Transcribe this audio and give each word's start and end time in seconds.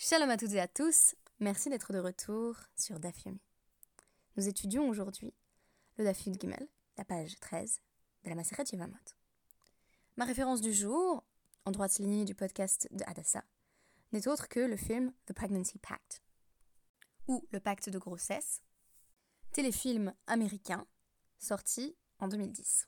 Shalom 0.00 0.30
à 0.30 0.36
toutes 0.36 0.52
et 0.52 0.60
à 0.60 0.68
tous, 0.68 1.16
merci 1.40 1.70
d'être 1.70 1.92
de 1.92 1.98
retour 1.98 2.54
sur 2.76 3.00
Daf 3.00 3.24
Yomi. 3.24 3.40
Nous 4.36 4.46
étudions 4.46 4.88
aujourd'hui 4.88 5.34
le 5.96 6.04
Daf 6.04 6.22
Gimel, 6.22 6.68
la 6.96 7.04
page 7.04 7.34
13 7.40 7.80
de 8.22 8.28
la 8.28 8.36
Maseret 8.36 8.62
Yevamot. 8.70 8.94
Ma 10.16 10.24
référence 10.24 10.60
du 10.60 10.72
jour, 10.72 11.24
en 11.64 11.72
droite 11.72 11.98
ligne 11.98 12.24
du 12.24 12.36
podcast 12.36 12.86
de 12.92 13.02
Hadassah, 13.08 13.42
n'est 14.12 14.28
autre 14.28 14.48
que 14.48 14.60
le 14.60 14.76
film 14.76 15.12
The 15.26 15.32
Pregnancy 15.32 15.78
Pact, 15.78 16.22
ou 17.26 17.44
Le 17.50 17.58
Pacte 17.58 17.90
de 17.90 17.98
grossesse, 17.98 18.62
téléfilm 19.50 20.14
américain 20.28 20.86
sorti 21.40 21.96
en 22.20 22.28
2010. 22.28 22.86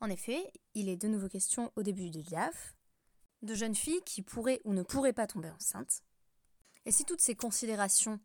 En 0.00 0.10
effet, 0.10 0.52
il 0.74 0.88
est 0.88 0.96
de 0.96 1.06
nouveau 1.06 1.28
question 1.28 1.70
au 1.76 1.84
début 1.84 2.10
du 2.10 2.24
DAF 2.24 2.74
de 3.42 3.54
jeunes 3.54 3.76
filles 3.76 4.02
qui 4.04 4.22
pourraient 4.22 4.60
ou 4.64 4.74
ne 4.74 4.82
pourraient 4.82 5.12
pas 5.12 5.28
tomber 5.28 5.50
enceintes, 5.50 6.02
et 6.86 6.92
si 6.92 7.04
toutes 7.04 7.20
ces 7.20 7.34
considérations 7.34 8.20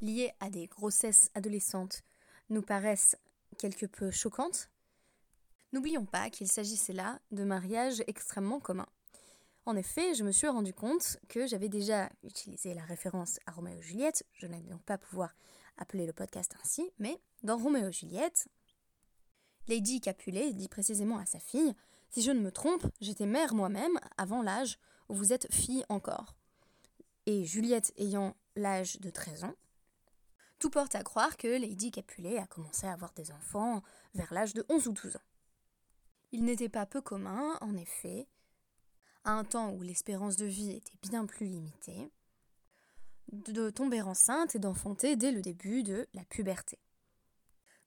liées 0.00 0.32
à 0.38 0.50
des 0.50 0.66
grossesses 0.66 1.30
adolescentes 1.34 2.04
nous 2.50 2.62
paraissent 2.62 3.16
quelque 3.58 3.86
peu 3.86 4.10
choquantes, 4.10 4.70
n'oublions 5.72 6.04
pas 6.04 6.30
qu'il 6.30 6.46
s'agissait 6.46 6.92
là 6.92 7.18
de 7.32 7.44
mariages 7.44 8.02
extrêmement 8.06 8.60
communs. 8.60 8.88
En 9.64 9.76
effet, 9.76 10.14
je 10.14 10.24
me 10.24 10.32
suis 10.32 10.46
rendu 10.46 10.72
compte 10.72 11.18
que 11.28 11.46
j'avais 11.46 11.68
déjà 11.68 12.10
utilisé 12.22 12.74
la 12.74 12.84
référence 12.84 13.38
à 13.46 13.52
Roméo 13.52 13.78
et 13.78 13.82
Juliette, 13.82 14.24
je 14.34 14.46
n'allais 14.46 14.68
donc 14.68 14.82
pas 14.82 14.98
pouvoir 14.98 15.34
appeler 15.78 16.06
le 16.06 16.12
podcast 16.12 16.54
ainsi, 16.62 16.90
mais 16.98 17.20
dans 17.42 17.56
Roméo 17.56 17.88
et 17.88 17.92
Juliette, 17.92 18.48
Lady 19.68 20.00
Capulet 20.00 20.52
dit 20.52 20.68
précisément 20.68 21.18
à 21.18 21.26
sa 21.26 21.38
fille 21.38 21.74
Si 22.10 22.22
je 22.22 22.30
ne 22.30 22.40
me 22.40 22.52
trompe, 22.52 22.86
j'étais 23.00 23.26
mère 23.26 23.54
moi-même 23.54 23.98
avant 24.16 24.42
l'âge 24.42 24.78
où 25.08 25.14
vous 25.14 25.32
êtes 25.32 25.52
fille 25.52 25.84
encore 25.88 26.37
et 27.28 27.44
Juliette 27.44 27.92
ayant 27.98 28.34
l'âge 28.56 29.00
de 29.00 29.10
13 29.10 29.44
ans, 29.44 29.54
tout 30.58 30.70
porte 30.70 30.94
à 30.94 31.02
croire 31.02 31.36
que 31.36 31.46
Lady 31.46 31.90
Capulet 31.90 32.38
a 32.38 32.46
commencé 32.46 32.86
à 32.86 32.94
avoir 32.94 33.12
des 33.12 33.30
enfants 33.32 33.82
vers 34.14 34.32
l'âge 34.32 34.54
de 34.54 34.64
11 34.70 34.88
ou 34.88 34.92
12 34.92 35.16
ans. 35.16 35.30
Il 36.32 36.46
n'était 36.46 36.70
pas 36.70 36.86
peu 36.86 37.02
commun, 37.02 37.58
en 37.60 37.76
effet, 37.76 38.26
à 39.24 39.32
un 39.32 39.44
temps 39.44 39.72
où 39.72 39.82
l'espérance 39.82 40.38
de 40.38 40.46
vie 40.46 40.70
était 40.70 40.96
bien 41.02 41.26
plus 41.26 41.44
limitée, 41.44 42.10
de 43.30 43.68
tomber 43.68 44.00
enceinte 44.00 44.54
et 44.54 44.58
d'enfanter 44.58 45.16
dès 45.16 45.30
le 45.30 45.42
début 45.42 45.82
de 45.82 46.08
la 46.14 46.24
puberté. 46.24 46.78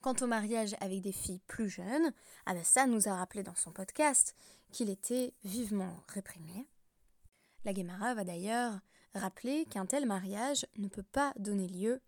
Quant 0.01 0.15
au 0.21 0.27
mariage 0.27 0.75
avec 0.81 1.01
des 1.01 1.11
filles 1.11 1.41
plus 1.47 1.67
jeunes, 1.67 2.13
Adassa 2.45 2.85
nous 2.85 3.07
a 3.07 3.15
rappelé 3.15 3.41
dans 3.41 3.55
son 3.55 3.71
podcast 3.71 4.35
qu'il 4.71 4.91
était 4.91 5.33
vivement 5.43 6.03
réprimé. 6.09 6.67
La 7.65 7.73
Guémara 7.73 8.13
va 8.13 8.23
d'ailleurs 8.23 8.79
rappeler 9.15 9.65
qu'un 9.65 9.85
tel 9.85 10.05
mariage 10.05 10.65
ne 10.77 10.87
peut 10.87 11.03
pas 11.03 11.33
donner 11.37 11.67
lieu 11.67 12.01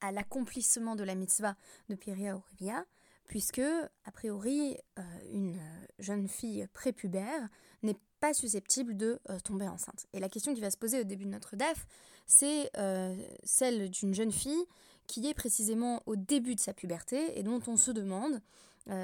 à 0.00 0.12
l'accomplissement 0.12 0.96
de 0.96 1.04
la 1.04 1.14
mitzvah 1.14 1.56
de 1.88 1.94
Piria 1.94 2.40
Rivia, 2.50 2.84
puisque, 3.26 3.60
a 3.60 4.10
priori, 4.12 4.76
euh, 4.98 5.02
une 5.32 5.58
jeune 5.98 6.28
fille 6.28 6.66
prépubère 6.72 7.48
n'est 7.82 7.96
pas 8.20 8.34
susceptible 8.34 8.96
de 8.96 9.18
euh, 9.30 9.38
tomber 9.40 9.68
enceinte. 9.68 10.06
Et 10.12 10.20
la 10.20 10.28
question 10.28 10.54
qui 10.54 10.60
va 10.60 10.70
se 10.70 10.76
poser 10.76 11.00
au 11.00 11.04
début 11.04 11.24
de 11.24 11.30
notre 11.30 11.56
DAF, 11.56 11.86
c'est 12.26 12.70
euh, 12.76 13.16
celle 13.42 13.90
d'une 13.90 14.14
jeune 14.14 14.32
fille 14.32 14.64
qui 15.06 15.26
est 15.28 15.34
précisément 15.34 16.02
au 16.06 16.16
début 16.16 16.54
de 16.54 16.60
sa 16.60 16.72
puberté 16.74 17.38
et 17.38 17.42
dont 17.42 17.60
on 17.66 17.76
se 17.76 17.90
demande 17.90 18.40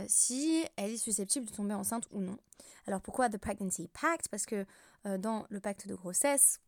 si 0.06 0.64
elle 0.76 0.92
est 0.92 0.96
susceptible 0.96 1.44
de 1.44 1.50
tomber 1.50 1.74
enceinte 1.74 2.06
ou 2.12 2.20
non. 2.20 2.38
Alors 2.86 3.00
pourquoi 3.00 3.28
The 3.28 3.38
Pregnancy 3.38 3.88
Pact? 3.88 4.28
Parce 4.28 4.46
que 4.46 4.64
dans 5.04 5.46
le 5.48 5.60
pacte 5.60 5.86
de 5.86 5.94
grossesse, 5.94 6.60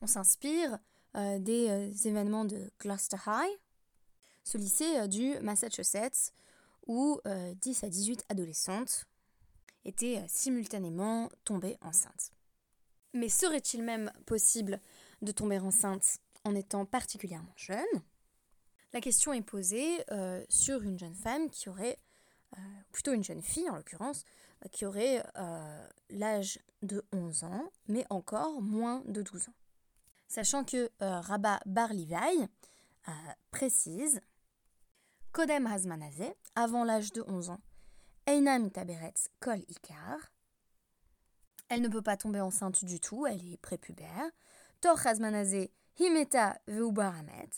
on 0.00 0.06
s'inspire 0.06 0.78
euh, 1.16 1.38
des 1.38 1.68
euh, 1.68 2.08
événements 2.08 2.44
de 2.44 2.70
Gloucester 2.80 3.18
High, 3.26 3.58
ce 4.44 4.58
lycée 4.58 5.08
du 5.08 5.38
Massachusetts, 5.40 6.32
où 6.88 7.20
10 7.24 7.84
à 7.84 7.88
18 7.88 8.24
adolescentes 8.28 9.06
étaient 9.84 10.20
simultanément 10.26 11.30
tombées 11.44 11.78
enceintes. 11.80 12.32
Mais 13.14 13.28
serait-il 13.28 13.84
même 13.84 14.10
possible 14.26 14.80
de 15.20 15.30
tomber 15.30 15.60
enceinte 15.60 16.18
en 16.42 16.56
étant 16.56 16.84
particulièrement 16.84 17.52
jeune? 17.54 17.86
La 18.92 19.00
question 19.00 19.32
est 19.32 19.42
posée 19.42 20.04
sur 20.48 20.82
une 20.82 20.98
jeune 20.98 21.14
femme 21.14 21.48
qui 21.50 21.68
aurait, 21.68 22.00
plutôt 22.90 23.12
une 23.12 23.22
jeune 23.22 23.42
fille 23.42 23.70
en 23.70 23.76
l'occurrence, 23.76 24.24
qui 24.70 24.86
aurait 24.86 25.24
euh, 25.36 25.86
l'âge 26.10 26.58
de 26.82 27.04
11 27.12 27.44
ans, 27.44 27.72
mais 27.88 28.06
encore 28.10 28.60
moins 28.60 29.02
de 29.06 29.22
12 29.22 29.48
ans. 29.48 29.54
Sachant 30.28 30.64
que 30.64 30.90
euh, 31.02 31.20
Rabat 31.20 31.60
euh, 31.66 33.12
précise 33.50 34.20
Kodem 35.32 35.66
Hazmanazé, 35.66 36.34
avant 36.54 36.84
l'âge 36.84 37.12
de 37.12 37.24
11 37.26 37.50
ans, 37.50 37.60
Eina 38.26 38.58
Mitaberetz 38.58 39.28
Kol 39.40 39.60
Ikar, 39.68 40.18
elle 41.68 41.80
ne 41.80 41.88
peut 41.88 42.02
pas 42.02 42.16
tomber 42.16 42.40
enceinte 42.40 42.84
du 42.84 43.00
tout, 43.00 43.26
elle 43.26 43.52
est 43.52 43.56
prépubère. 43.56 44.30
Tor 44.80 45.06
Hazmanazé 45.06 45.72
Himeta 45.98 46.58
Veubaramet, 46.66 47.48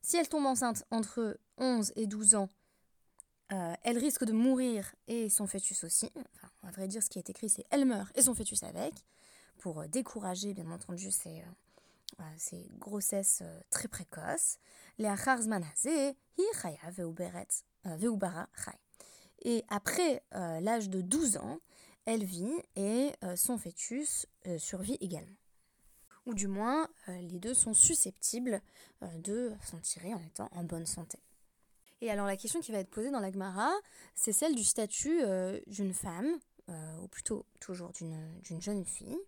si 0.00 0.16
elle 0.16 0.28
tombe 0.28 0.46
enceinte 0.46 0.84
entre 0.90 1.38
11 1.58 1.92
et 1.96 2.06
12 2.06 2.34
ans, 2.34 2.48
euh, 3.52 3.74
elle 3.82 3.96
risque 3.96 4.24
de 4.24 4.32
mourir 4.32 4.94
et 5.06 5.30
son 5.30 5.46
fœtus 5.46 5.84
aussi. 5.84 6.10
Enfin, 6.34 6.50
à 6.62 6.70
vrai 6.70 6.86
dire, 6.86 7.02
ce 7.02 7.08
qui 7.08 7.18
est 7.18 7.30
écrit, 7.30 7.48
c'est 7.48 7.64
elle 7.70 7.86
meurt 7.86 8.16
et 8.16 8.22
son 8.22 8.34
fœtus 8.34 8.62
avec, 8.62 8.92
pour 9.58 9.80
euh, 9.80 9.86
décourager, 9.86 10.52
bien 10.52 10.70
entendu, 10.70 11.10
ces, 11.10 11.42
euh, 12.20 12.24
ces 12.36 12.68
grossesses 12.78 13.42
très 13.70 13.88
précoces. 13.88 14.58
Et 14.98 15.06
après 19.68 20.22
l'âge 20.32 20.90
de 20.90 21.00
12 21.00 21.36
ans, 21.36 21.60
elle 22.04 22.24
vit 22.24 22.52
et 22.74 23.12
son 23.36 23.56
fœtus 23.56 24.26
survit 24.58 24.98
également. 25.00 25.36
Ou 26.26 26.34
du 26.34 26.48
moins, 26.48 26.88
les 27.06 27.38
deux 27.38 27.54
sont 27.54 27.72
susceptibles 27.72 28.60
de 29.18 29.52
s'en 29.62 29.78
tirer 29.78 30.12
en 30.12 30.20
étant 30.20 30.48
en 30.52 30.64
bonne 30.64 30.86
santé. 30.86 31.20
Et 32.00 32.10
alors 32.10 32.26
la 32.26 32.36
question 32.36 32.60
qui 32.60 32.72
va 32.72 32.78
être 32.78 32.90
posée 32.90 33.10
dans 33.10 33.20
l'Agmara, 33.20 33.72
c'est 34.14 34.32
celle 34.32 34.54
du 34.54 34.64
statut 34.64 35.22
euh, 35.22 35.60
d'une 35.66 35.92
femme, 35.92 36.38
euh, 36.68 36.96
ou 36.98 37.08
plutôt 37.08 37.46
toujours 37.60 37.92
d'une 37.92 38.60
jeune 38.60 38.84
fille, 38.84 39.18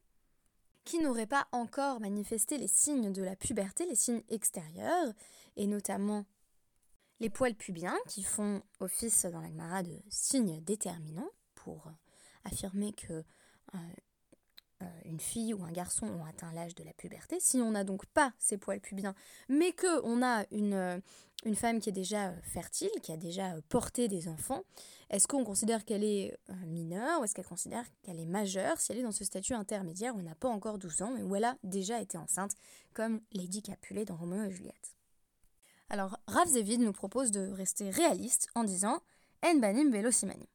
qui 0.85 1.01
n'aurait 1.01 1.27
pas 1.27 1.49
encore 1.53 2.01
manifesté 2.01 2.59
les 2.59 2.69
signes 2.69 3.13
de 3.13 3.23
la 3.23 3.37
puberté, 3.37 3.87
les 3.87 3.97
signes 3.97 4.23
extérieurs, 4.29 5.13
et 5.57 5.67
notamment 5.67 6.25
les 7.19 7.31
poils 7.31 7.55
pubiens 7.55 7.99
qui 8.09 8.23
font 8.23 8.63
office 8.79 9.27
dans 9.27 9.41
l'Agmara 9.41 9.83
de 9.83 10.01
signes 10.09 10.63
déterminants 10.63 11.31
pour 11.55 11.91
affirmer 12.45 12.93
que 12.93 13.25
euh, 13.75 13.79
une 15.05 15.21
fille 15.21 15.53
ou 15.53 15.63
un 15.65 15.73
garçon 15.73 16.07
ont 16.07 16.25
atteint 16.25 16.53
l'âge 16.53 16.75
de 16.75 16.85
la 16.85 16.93
puberté. 16.93 17.39
Si 17.41 17.59
on 17.59 17.73
n'a 17.73 17.85
donc 17.85 18.07
pas 18.07 18.33
ces 18.39 18.57
poils 18.57 18.81
pubiens, 18.81 19.15
mais 19.49 19.73
que 19.73 20.03
on 20.05 20.23
a 20.23 20.45
une, 20.51 21.03
une 21.45 21.57
femme 21.57 21.81
qui 21.81 21.89
est 21.89 21.93
déjà 21.93 22.29
euh, 22.29 22.37
fertile, 22.43 22.91
qui 23.03 23.13
a 23.13 23.17
déjà 23.17 23.55
euh, 23.55 23.61
porté 23.69 24.09
des 24.09 24.29
enfants, 24.29 24.63
est-ce 25.09 25.27
qu'on 25.27 25.45
considère 25.45 25.85
qu'elle 25.85 26.05
est 26.05 26.37
euh, 26.51 26.55
mineure 26.67 27.21
ou 27.21 27.25
est-ce 27.25 27.35
qu'elle 27.35 27.47
considère 27.47 27.85
qu'elle 28.03 28.21
est 28.21 28.27
majeure? 28.27 28.79
Si 28.81 28.93
elle 28.93 28.99
est 28.99 29.03
dans 29.03 29.13
ce 29.13 29.25
statut 29.25 29.55
intermédiaire 29.55 30.15
où 30.15 30.19
elle 30.19 30.27
n'a 30.27 30.35
pas 30.35 30.49
encore 30.49 30.79
12 30.79 31.03
ans 31.03 31.13
mais 31.15 31.23
où 31.23 31.35
elle 31.35 31.45
a 31.45 31.57
déjà 31.65 32.01
été 32.01 32.19
enceinte, 32.19 32.53
comme 32.93 33.21
Lady 33.33 33.63
Capulet 33.63 34.05
dans 34.05 34.17
Roméo 34.17 34.45
et 34.45 34.51
Juliette 34.51 34.95
Alors, 35.89 36.19
Rav 36.27 36.49
Zevid 36.49 36.81
nous 36.81 36.93
propose 36.93 37.31
de 37.31 37.51
rester 37.51 37.91
réaliste 37.91 38.49
en 38.55 38.65
disant 38.65 39.01
En 39.43 39.55
banim 39.55 39.91
velosimani. 39.91 40.49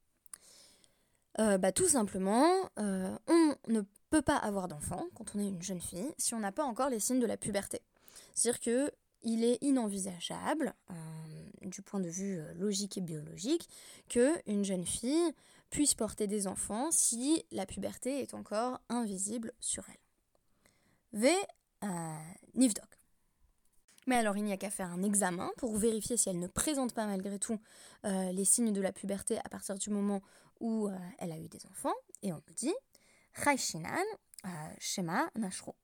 bah, 1.37 1.71
tout 1.71 1.87
simplement, 1.87 2.69
on 2.77 3.55
ne 3.67 3.81
peut 4.15 4.21
pas 4.21 4.37
avoir 4.37 4.69
d'enfant 4.69 5.07
quand 5.13 5.35
on 5.35 5.39
est 5.39 5.49
une 5.49 5.61
jeune 5.61 5.81
fille 5.81 6.13
si 6.17 6.33
on 6.33 6.39
n'a 6.39 6.53
pas 6.53 6.63
encore 6.63 6.89
les 6.89 7.01
signes 7.01 7.19
de 7.19 7.25
la 7.25 7.35
puberté. 7.35 7.81
C'est-à-dire 8.33 8.61
que 8.61 8.91
il 9.23 9.43
est 9.43 9.57
inenvisageable, 9.61 10.73
euh, 10.89 10.93
du 11.63 11.81
point 11.81 11.99
de 11.99 12.07
vue 12.07 12.39
euh, 12.39 12.53
logique 12.53 12.97
et 12.97 13.01
biologique, 13.01 13.67
qu'une 14.07 14.63
jeune 14.63 14.85
fille 14.85 15.33
puisse 15.69 15.95
porter 15.95 16.27
des 16.27 16.47
enfants 16.47 16.91
si 16.91 17.43
la 17.51 17.65
puberté 17.65 18.21
est 18.21 18.33
encore 18.33 18.79
invisible 18.87 19.51
sur 19.59 19.83
elle. 19.89 21.19
V. 21.19 21.35
Euh, 21.83 21.87
Nivdok. 22.53 22.87
Mais 24.07 24.15
alors, 24.15 24.37
il 24.37 24.45
n'y 24.45 24.53
a 24.53 24.57
qu'à 24.57 24.69
faire 24.69 24.91
un 24.93 25.03
examen 25.03 25.51
pour 25.57 25.75
vérifier 25.75 26.15
si 26.15 26.29
elle 26.29 26.39
ne 26.39 26.47
présente 26.47 26.93
pas 26.93 27.05
malgré 27.05 27.37
tout 27.37 27.59
les 28.03 28.45
signes 28.45 28.71
de 28.71 28.79
la 28.79 28.93
puberté 28.93 29.39
à 29.39 29.49
partir 29.49 29.75
du 29.75 29.89
moment 29.89 30.21
où 30.59 30.89
elle 31.17 31.31
a 31.31 31.39
eu 31.39 31.47
des 31.47 31.65
enfants. 31.65 31.95
Et 32.21 32.31
on 32.31 32.35
nous 32.35 32.53
dit 32.55 32.73
Chaishinan, 33.35 34.05
Shema, 34.79 35.29
Nashro 35.35 35.75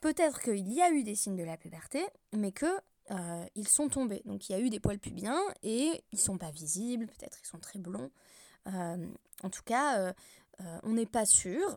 peut-être 0.00 0.40
qu'il 0.40 0.72
y 0.72 0.80
a 0.80 0.90
eu 0.90 1.02
des 1.02 1.16
signes 1.16 1.36
de 1.36 1.42
la 1.42 1.56
puberté, 1.56 2.06
mais 2.32 2.52
que 2.52 2.66
euh, 3.10 3.46
ils 3.56 3.68
sont 3.68 3.88
tombés. 3.88 4.22
Donc 4.24 4.48
il 4.48 4.52
y 4.52 4.54
a 4.54 4.60
eu 4.60 4.70
des 4.70 4.78
poils 4.78 5.00
pubiens 5.00 5.40
et 5.64 6.04
ils 6.12 6.18
sont 6.18 6.38
pas 6.38 6.50
visibles, 6.50 7.06
peut-être 7.06 7.38
ils 7.42 7.46
sont 7.46 7.58
très 7.58 7.78
blonds. 7.78 8.10
Euh, 8.68 9.06
en 9.42 9.50
tout 9.50 9.64
cas, 9.64 9.98
euh, 9.98 10.12
on 10.82 10.92
n'est 10.92 11.06
pas 11.06 11.26
sûr 11.26 11.76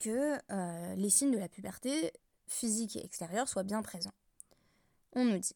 que 0.00 0.38
les 0.96 1.10
signes 1.10 1.32
de 1.32 1.38
la 1.38 1.48
puberté 1.48 2.12
physique 2.46 2.96
et 2.96 3.04
extérieure 3.04 3.48
soient 3.48 3.64
bien 3.64 3.82
présents. 3.82 4.14
On 5.12 5.24
nous 5.24 5.38
dit 5.38 5.54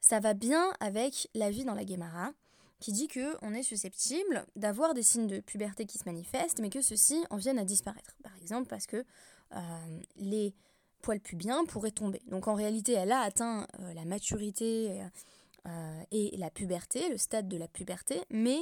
Ça 0.00 0.20
va 0.20 0.34
bien 0.34 0.72
avec 0.80 1.28
la 1.34 1.50
vie 1.50 1.64
dans 1.64 1.74
la 1.74 1.86
Gemara, 1.86 2.32
qui 2.80 2.92
dit 2.92 3.08
que 3.08 3.36
on 3.42 3.54
est 3.54 3.62
susceptible 3.62 4.46
d'avoir 4.56 4.94
des 4.94 5.02
signes 5.02 5.26
de 5.26 5.40
puberté 5.40 5.86
qui 5.86 5.98
se 5.98 6.04
manifestent, 6.04 6.60
mais 6.60 6.70
que 6.70 6.80
ceux-ci 6.80 7.24
en 7.30 7.36
viennent 7.36 7.58
à 7.58 7.64
disparaître. 7.64 8.16
Par 8.22 8.36
exemple, 8.36 8.68
parce 8.68 8.86
que 8.86 9.04
euh, 9.54 10.00
les 10.16 10.54
poils 11.02 11.20
pubiens 11.20 11.64
pourraient 11.64 11.90
tomber. 11.90 12.22
Donc 12.26 12.48
en 12.48 12.54
réalité, 12.54 12.92
elle 12.92 13.12
a 13.12 13.20
atteint 13.20 13.66
euh, 13.80 13.94
la 13.94 14.04
maturité 14.04 15.02
euh, 15.66 16.02
et 16.10 16.36
la 16.36 16.50
puberté, 16.50 17.08
le 17.08 17.18
stade 17.18 17.48
de 17.48 17.56
la 17.56 17.68
puberté, 17.68 18.22
mais 18.30 18.58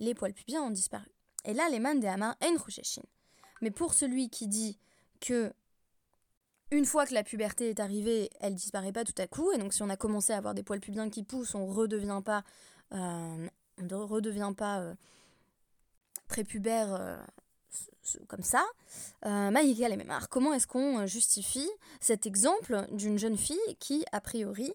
les 0.00 0.14
poils 0.14 0.32
pubiens 0.32 0.62
ont 0.62 0.70
disparu. 0.70 1.10
Et 1.44 1.52
là, 1.52 1.68
les 1.70 1.80
man 1.80 2.00
de 2.00 2.06
Hamar 2.06 2.36
Mais 3.60 3.70
pour 3.70 3.94
celui 3.94 4.30
qui 4.30 4.46
dit 4.46 4.78
que 5.20 5.52
une 6.70 6.86
fois 6.86 7.06
que 7.06 7.14
la 7.14 7.22
puberté 7.22 7.68
est 7.68 7.78
arrivée, 7.78 8.30
elle 8.40 8.54
disparaît 8.54 8.92
pas 8.92 9.04
tout 9.04 9.14
à 9.18 9.26
coup, 9.26 9.52
et 9.52 9.58
donc 9.58 9.74
si 9.74 9.82
on 9.82 9.90
a 9.90 9.96
commencé 9.96 10.32
à 10.32 10.38
avoir 10.38 10.54
des 10.54 10.62
poils 10.62 10.80
pubiens 10.80 11.10
qui 11.10 11.22
poussent, 11.22 11.54
on 11.54 11.66
redevient 11.66 12.22
pas 12.24 12.42
on 12.94 13.82
ne 13.82 13.94
redevient 13.94 14.52
pas 14.56 14.80
euh, 14.80 14.94
prépubère 16.28 16.94
euh, 16.94 17.16
comme 18.28 18.42
ça. 18.42 18.64
Maïka 19.24 19.88
Lememar, 19.88 20.28
comment 20.28 20.52
est-ce 20.52 20.66
qu'on 20.66 21.06
justifie 21.06 21.68
cet 22.00 22.26
exemple 22.26 22.86
d'une 22.92 23.18
jeune 23.18 23.36
fille 23.36 23.58
qui, 23.80 24.04
a 24.12 24.20
priori, 24.20 24.72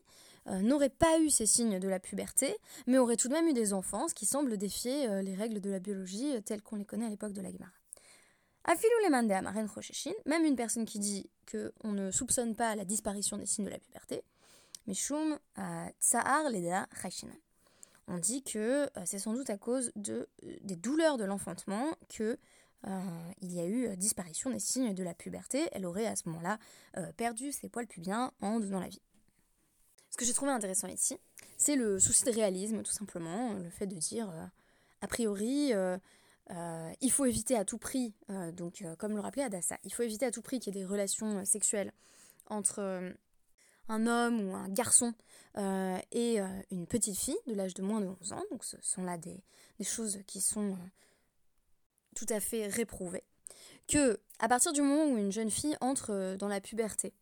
n'aurait 0.47 0.89
pas 0.89 1.19
eu 1.19 1.29
ces 1.29 1.45
signes 1.45 1.79
de 1.79 1.87
la 1.87 1.99
puberté, 1.99 2.57
mais 2.87 2.97
aurait 2.97 3.17
tout 3.17 3.27
de 3.27 3.33
même 3.33 3.47
eu 3.47 3.53
des 3.53 3.71
enfants, 3.71 4.07
ce 4.07 4.15
qui 4.15 4.25
semble 4.25 4.57
défier 4.57 5.21
les 5.21 5.35
règles 5.35 5.61
de 5.61 5.69
la 5.69 5.79
biologie 5.79 6.41
telles 6.43 6.63
qu'on 6.63 6.77
les 6.77 6.85
connaît 6.85 7.05
à 7.05 7.09
l'époque 7.09 7.33
de 7.33 7.41
la 7.41 7.51
Gemara. 7.51 7.71
Même 10.25 10.45
une 10.45 10.55
personne 10.55 10.85
qui 10.85 10.99
dit 10.99 11.29
qu'on 11.51 11.91
ne 11.91 12.11
soupçonne 12.11 12.55
pas 12.55 12.75
la 12.75 12.83
disparition 12.83 13.37
des 13.37 13.45
signes 13.45 13.65
de 13.65 13.69
la 13.69 13.79
puberté, 13.79 14.23
Mishum 14.87 15.37
Tsahar 16.01 16.49
Leda 16.49 16.87
Chayshina 16.99 17.33
on 18.09 18.17
dit 18.17 18.43
que 18.43 18.85
euh, 18.97 19.03
c'est 19.05 19.19
sans 19.19 19.33
doute 19.33 19.49
à 19.49 19.57
cause 19.57 19.91
euh, 20.09 20.25
des 20.61 20.75
douleurs 20.75 21.17
de 21.17 21.23
l'enfantement 21.23 21.85
que 22.09 22.37
euh, 22.87 23.01
il 23.41 23.53
y 23.53 23.59
a 23.59 23.65
eu 23.65 23.95
disparition 23.97 24.49
des 24.49 24.59
signes 24.59 24.93
de 24.93 25.03
la 25.03 25.13
puberté. 25.13 25.69
Elle 25.73 25.85
aurait 25.85 26.07
à 26.07 26.15
ce 26.15 26.27
moment-là 26.29 26.57
perdu 27.17 27.51
ses 27.51 27.67
poils 27.67 27.87
pubiens 27.87 28.31
en 28.41 28.59
donnant 28.59 28.79
la 28.79 28.87
vie. 28.87 29.01
Ce 30.09 30.17
que 30.17 30.25
j'ai 30.25 30.33
trouvé 30.33 30.51
intéressant 30.51 30.87
ici, 30.87 31.17
c'est 31.57 31.75
le 31.75 31.99
souci 31.99 32.23
de 32.23 32.31
réalisme, 32.31 32.81
tout 32.81 32.91
simplement, 32.91 33.53
le 33.53 33.69
fait 33.69 33.85
de 33.85 33.95
dire, 33.97 34.31
a 35.01 35.07
priori, 35.07 35.73
il 37.01 37.11
faut 37.11 37.25
éviter 37.25 37.57
à 37.57 37.65
tout 37.65 37.77
prix, 37.77 38.13
donc 38.53 38.85
comme 38.97 39.13
le 39.13 39.19
rappelait 39.19 39.43
Adassa, 39.43 39.77
il 39.83 39.93
faut 39.93 40.03
éviter 40.03 40.25
à 40.25 40.31
tout 40.31 40.41
prix 40.41 40.59
qu'il 40.59 40.73
y 40.73 40.77
ait 40.77 40.81
des 40.81 40.87
relations 40.87 41.43
sexuelles 41.43 41.91
entre 42.47 43.13
un 43.89 44.07
homme 44.07 44.47
ou 44.47 44.55
un 44.55 44.69
garçon 44.69 45.13
euh, 45.57 45.97
et 46.11 46.39
euh, 46.39 46.47
une 46.71 46.87
petite 46.87 47.17
fille 47.17 47.37
de 47.47 47.53
l'âge 47.53 47.73
de 47.73 47.81
moins 47.81 47.99
de 47.99 48.07
11 48.21 48.33
ans. 48.33 48.43
Donc 48.51 48.63
ce 48.63 48.77
sont 48.81 49.03
là 49.03 49.17
des, 49.17 49.43
choses 49.83 50.19
qui 50.27 50.41
sont 50.41 50.71
euh, 50.71 50.87
tout 52.15 52.27
à 52.29 52.39
fait 52.39 52.67
réprouvées. 52.67 53.23
Que 53.87 54.19
à 54.37 54.47
partir 54.47 54.71
du 54.71 54.81
moment 54.81 55.05
où 55.05 55.17
une 55.17 55.31
jeune 55.31 55.51
fille 55.51 55.75
entre 55.81 56.35
dans 56.37 56.47
la 56.47 56.61
puberté, 56.61 57.13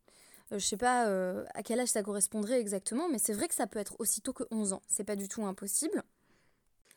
je 0.50 0.58
sais 0.58 0.76
pas 0.76 1.04
à 1.54 1.62
quel 1.62 1.80
âge 1.80 1.88
ça 1.88 2.02
correspondrait 2.02 2.60
exactement, 2.60 3.08
mais 3.08 3.18
c'est 3.18 3.32
vrai 3.32 3.48
que 3.48 3.54
ça 3.54 3.66
peut 3.66 3.78
être 3.78 3.96
aussitôt 3.98 4.32
que 4.32 4.44
11 4.50 4.74
ans. 4.74 4.82
C'est 4.86 5.04
pas 5.04 5.16
du 5.16 5.28
tout 5.28 5.44
impossible. 5.44 6.02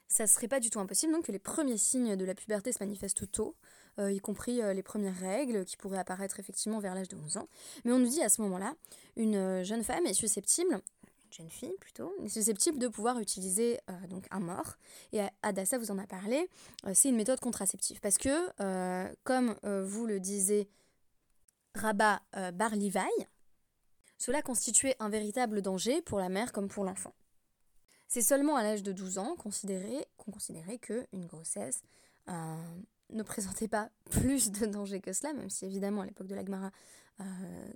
Ça 0.08 0.28
serait 0.28 0.50
pas 0.50 0.60
du 0.60 0.70
tout 0.70 0.80
impossible 0.80 1.14
donc 1.14 1.26
que 1.26 1.32
les 1.32 1.40
premiers 1.40 1.78
signes 1.78 2.18
de 2.18 2.26
la 2.26 2.36
puberté 2.36 2.72
se 2.72 2.80
manifestent 2.82 3.32
tôt. 3.32 3.56
Euh, 4.00 4.12
y 4.12 4.20
compris 4.20 4.62
euh, 4.62 4.74
les 4.74 4.84
premières 4.84 5.18
règles 5.18 5.66
qui 5.66 5.76
pourraient 5.76 5.98
apparaître 5.98 6.40
effectivement 6.40 6.80
vers 6.80 6.96
l'âge 6.96 7.10
de 7.10 7.18
11 7.18 7.38
ans. 7.38 7.48
Mais 7.84 7.92
on 7.92 8.00
nous 8.00 8.08
dit 8.08 8.22
à 8.22 8.30
ce 8.30 8.42
moment-là, 8.42 8.74
une 9.18 9.36
euh, 9.36 9.64
jeune 9.64 9.84
femme 9.84 10.06
est 10.06 10.14
susceptible, 10.14 10.74
une 10.76 11.34
jeune 11.34 11.50
fille 11.50 11.76
plutôt, 11.80 12.14
est 12.24 12.30
susceptible 12.30 12.80
de 12.80 12.88
pouvoir 12.88 13.20
utiliser 13.20 13.80
donc 14.10 14.26
un 14.32 14.40
mort. 14.40 14.78
Et 15.12 15.22
Adassa 15.44 15.78
vous 15.78 15.92
en 15.92 15.98
a 15.98 16.06
parlé, 16.06 16.50
c'est 16.94 17.08
une 17.08 17.16
méthode 17.16 17.40
contraceptive. 17.40 18.02
Parce 18.02 18.18
que, 18.18 19.14
comme 19.24 19.56
vous 19.64 20.06
le 20.06 20.20
disait 20.20 20.68
Rabat 21.74 22.22
Bar 22.54 22.74
cela 24.18 24.42
constituait 24.42 24.98
un 25.00 25.08
véritable 25.08 25.62
danger 25.62 26.02
pour 26.02 26.20
la 26.20 26.28
mère 26.28 26.52
comme 26.52 26.68
pour 26.68 26.84
l'enfant. 26.84 27.14
C'est 28.10 28.22
seulement 28.22 28.58
à 28.58 28.64
l'âge 28.64 28.84
de 28.84 28.92
12 28.92 29.18
ans 29.18 29.36
qu'on 29.38 29.44
considérait, 29.44 30.06
considérait 30.18 30.80
qu'une 30.80 31.28
grossesse 31.28 31.82
ne 33.12 33.24
présentait 33.24 33.68
pas 33.68 33.90
plus 34.10 34.52
de 34.52 34.66
danger 34.66 35.02
que 35.02 35.14
cela, 35.14 35.34
même 35.34 35.50
si 35.50 35.66
évidemment 35.66 36.02
à 36.02 36.06
l'époque 36.06 36.28
de 36.28 36.36
l'Agmara, 36.36 36.72
euh, 37.20 37.24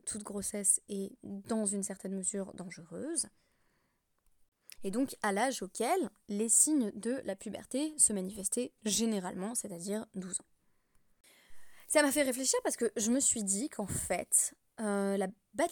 toute 0.06 0.24
grossesse 0.24 0.82
est 0.90 1.12
dans 1.24 1.66
une 1.66 1.84
certaine 1.84 2.16
mesure 2.16 2.54
dangereuse. 2.54 3.28
Et 4.84 4.92
donc 4.92 5.16
à 5.22 5.32
l'âge 5.32 5.62
auquel 5.62 6.10
les 6.30 6.50
signes 6.50 6.92
de 6.96 7.22
la 7.26 7.36
puberté 7.36 7.94
se 7.98 8.14
manifestaient 8.14 8.72
généralement, 8.84 9.56
c'est-à-dire 9.56 10.06
12 10.16 10.40
ans. 10.40 10.46
Ça 11.88 12.02
m'a 12.02 12.12
fait 12.12 12.24
réfléchir 12.24 12.60
parce 12.64 12.78
que 12.78 12.92
je 12.96 13.12
me 13.12 13.20
suis 13.20 13.44
dit 13.44 13.70
qu'en 13.70 13.88
fait, 13.88 14.56
euh, 14.80 15.18
la 15.18 15.28
bat 15.54 15.68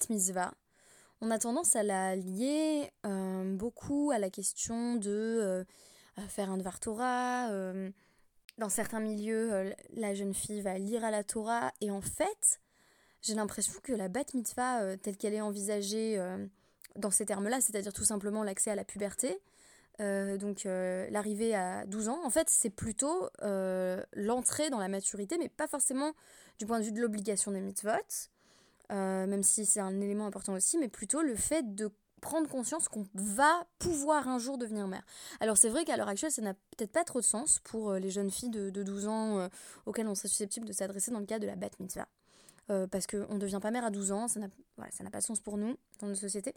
on 1.22 1.32
a 1.32 1.40
tendance 1.40 1.76
à 1.76 1.84
la 1.84 2.16
lier 2.16 2.92
euh, 3.06 3.56
beaucoup 3.56 4.12
à 4.12 4.20
la 4.20 4.30
question 4.30 4.96
de 4.96 5.66
faire 6.28 6.50
un 6.52 6.58
Dvar 6.58 6.80
Torah, 6.80 7.50
dans 8.58 8.70
certains 8.70 9.00
milieux, 9.00 9.54
euh, 9.54 9.72
la 9.94 10.14
jeune 10.14 10.34
fille 10.34 10.62
va 10.62 10.78
lire 10.78 11.04
à 11.04 11.12
la 11.12 11.24
Torah 11.24 11.72
et 11.82 11.90
en 11.90 12.02
fait, 12.02 12.62
j'ai 13.22 13.34
l'impression 13.34 13.74
que 13.82 13.94
la 13.94 14.10
bat 14.10 14.24
mitzvah 14.34 14.82
euh, 14.82 14.98
telle 14.98 15.18
qu'elle 15.18 15.34
est 15.34 15.42
envisagée 15.42 16.20
euh, 16.20 16.46
dans 16.96 17.12
ces 17.12 17.26
termes-là, 17.26 17.62
c'est-à-dire 17.62 17.94
tout 17.94 18.04
simplement 18.04 18.44
l'accès 18.44 18.72
à 18.72 18.76
la 18.76 18.84
puberté, 18.84 19.40
donc 20.00 20.64
l'arrivée 20.64 21.54
à 21.54 21.86
12 21.86 22.10
ans, 22.10 22.20
en 22.26 22.32
fait, 22.32 22.50
c'est 22.50 22.72
plutôt 22.72 23.30
l'entrée 24.14 24.72
dans 24.72 24.80
la 24.80 24.88
maturité, 24.88 25.38
mais 25.38 25.50
pas 25.50 25.68
forcément 25.68 26.14
du 26.58 26.66
point 26.66 26.80
de 26.80 26.86
vue 26.86 26.92
de 26.92 27.00
l'obligation 27.00 27.52
des 27.52 27.62
mitzvot, 27.62 27.92
même 28.90 29.44
si 29.44 29.68
c'est 29.68 29.80
un 29.80 30.02
élément 30.02 30.26
important 30.26 30.54
aussi, 30.54 30.80
mais 30.80 30.88
plutôt 30.88 31.22
le 31.22 31.36
fait 31.36 31.76
de 31.76 31.92
prendre 32.24 32.48
conscience 32.48 32.88
qu'on 32.88 33.06
va 33.14 33.68
pouvoir 33.80 34.30
un 34.30 34.40
jour 34.40 34.58
devenir 34.58 34.88
mère. 34.88 35.04
Alors 35.42 35.58
c'est 35.58 35.68
vrai 35.68 35.84
qu'à 35.84 35.98
l'heure 35.98 36.08
actuelle, 36.08 36.32
ça 36.32 36.42
n'a 36.42 36.54
peut-être 36.54 36.92
pas 36.92 37.04
trop 37.04 37.20
de 37.20 37.26
sens 37.26 37.60
pour 37.66 37.92
euh, 37.92 38.00
les 38.00 38.10
jeunes 38.10 38.32
filles 38.32 38.50
de, 38.50 38.70
12 38.72 39.08
ans 39.08 39.40
euh, 39.40 39.48
auxquelles 39.86 40.08
on 40.08 40.16
serait 40.16 40.30
susceptible 40.30 40.66
de 40.66 40.72
s'adresser 40.72 41.12
dans 41.12 41.20
le 41.20 41.26
cadre 41.26 41.42
de 41.42 41.48
la 41.48 41.58
bat 41.58 41.68
mitzvah. 41.80 42.08
Euh, 42.70 42.88
parce 42.88 43.08
qu'on 43.08 43.34
ne 43.34 43.40
devient 43.40 43.60
pas 43.62 43.72
mère 43.72 43.84
à 43.84 43.92
12 43.92 44.14
ans, 44.14 44.28
ça 44.30 44.40
n'a 44.40 44.50
pas 45.12 45.20
de 45.20 45.24
sens 45.24 45.42
pour 45.42 45.58
nous 45.58 45.76
dans 46.00 46.08
notre 46.08 46.22
société. 46.22 46.56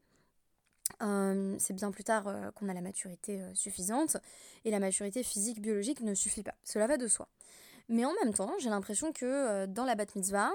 c'est 1.00 1.72
bien 1.72 1.90
plus 1.90 2.04
tard 2.04 2.52
qu'on 2.54 2.68
a 2.68 2.74
la 2.74 2.80
maturité 2.80 3.42
suffisante 3.54 4.16
et 4.64 4.70
la 4.70 4.78
maturité 4.78 5.24
physique, 5.24 5.60
biologique 5.60 6.00
ne 6.00 6.14
suffit 6.14 6.44
pas. 6.44 6.54
Cela 6.62 6.86
va 6.86 6.96
de 6.96 7.08
soi. 7.08 7.26
Mais 7.88 8.04
en 8.04 8.12
même 8.22 8.32
temps, 8.32 8.52
j'ai 8.60 8.70
l'impression 8.70 9.12
que 9.12 9.66
dans 9.66 9.84
la 9.84 9.96
bat 9.96 10.06
mitzvah, 10.14 10.52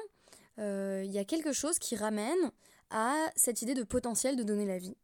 il 0.58 1.12
y 1.12 1.20
a 1.20 1.26
quelque 1.26 1.52
chose 1.52 1.80
qui 1.80 1.98
ramène 1.98 2.52
à 2.92 3.16
cette 3.36 3.62
idée 3.62 3.74
de 3.74 3.84
potentiel 3.84 4.36
de 4.36 4.44
donner 4.44 4.66
la 4.66 4.78
vie, 4.78 4.96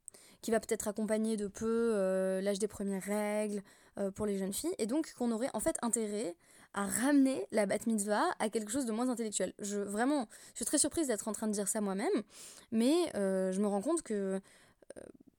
qui 0.41 0.51
va 0.51 0.59
peut-être 0.59 0.87
accompagner 0.87 1.37
de 1.37 1.47
peu 1.47 1.91
euh, 1.95 2.41
l'âge 2.41 2.59
des 2.59 2.67
premières 2.67 3.03
règles 3.03 3.63
euh, 3.97 4.11
pour 4.11 4.25
les 4.25 4.37
jeunes 4.37 4.53
filles, 4.53 4.75
et 4.77 4.85
donc 4.85 5.13
qu'on 5.13 5.31
aurait 5.31 5.49
en 5.53 5.59
fait 5.59 5.77
intérêt 5.81 6.35
à 6.73 6.85
ramener 6.85 7.47
la 7.51 7.65
bat 7.65 7.77
mitzvah 7.87 8.25
à 8.39 8.49
quelque 8.49 8.71
chose 8.71 8.85
de 8.85 8.91
moins 8.91 9.09
intellectuel. 9.09 9.53
Je, 9.59 9.77
vraiment, 9.77 10.27
je 10.53 10.57
suis 10.57 10.65
très 10.65 10.77
surprise 10.77 11.07
d'être 11.07 11.27
en 11.27 11.31
train 11.31 11.47
de 11.47 11.53
dire 11.53 11.67
ça 11.67 11.81
moi-même, 11.81 12.23
mais 12.71 12.93
euh, 13.15 13.51
je 13.51 13.61
me 13.61 13.67
rends 13.67 13.81
compte 13.81 14.03
que 14.03 14.39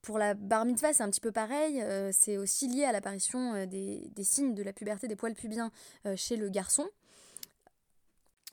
pour 0.03 0.19
la 0.19 0.35
bar 0.35 0.65
mitzvah, 0.65 0.93
c'est 0.93 1.03
un 1.03 1.11
petit 1.11 1.21
peu 1.21 1.33
pareil. 1.33 1.83
c'est 2.13 2.39
aussi 2.39 2.69
lié 2.69 2.85
à 2.85 2.93
l'apparition 2.93 3.67
des, 3.67 4.09
des, 4.15 4.25
signes 4.25 4.55
de 4.55 4.63
la 4.63 4.73
puberté, 4.73 5.07
des 5.07 5.17
poils 5.17 5.35
pubiens 5.35 5.71
chez 6.17 6.37
le 6.37 6.49
garçon. 6.49 6.89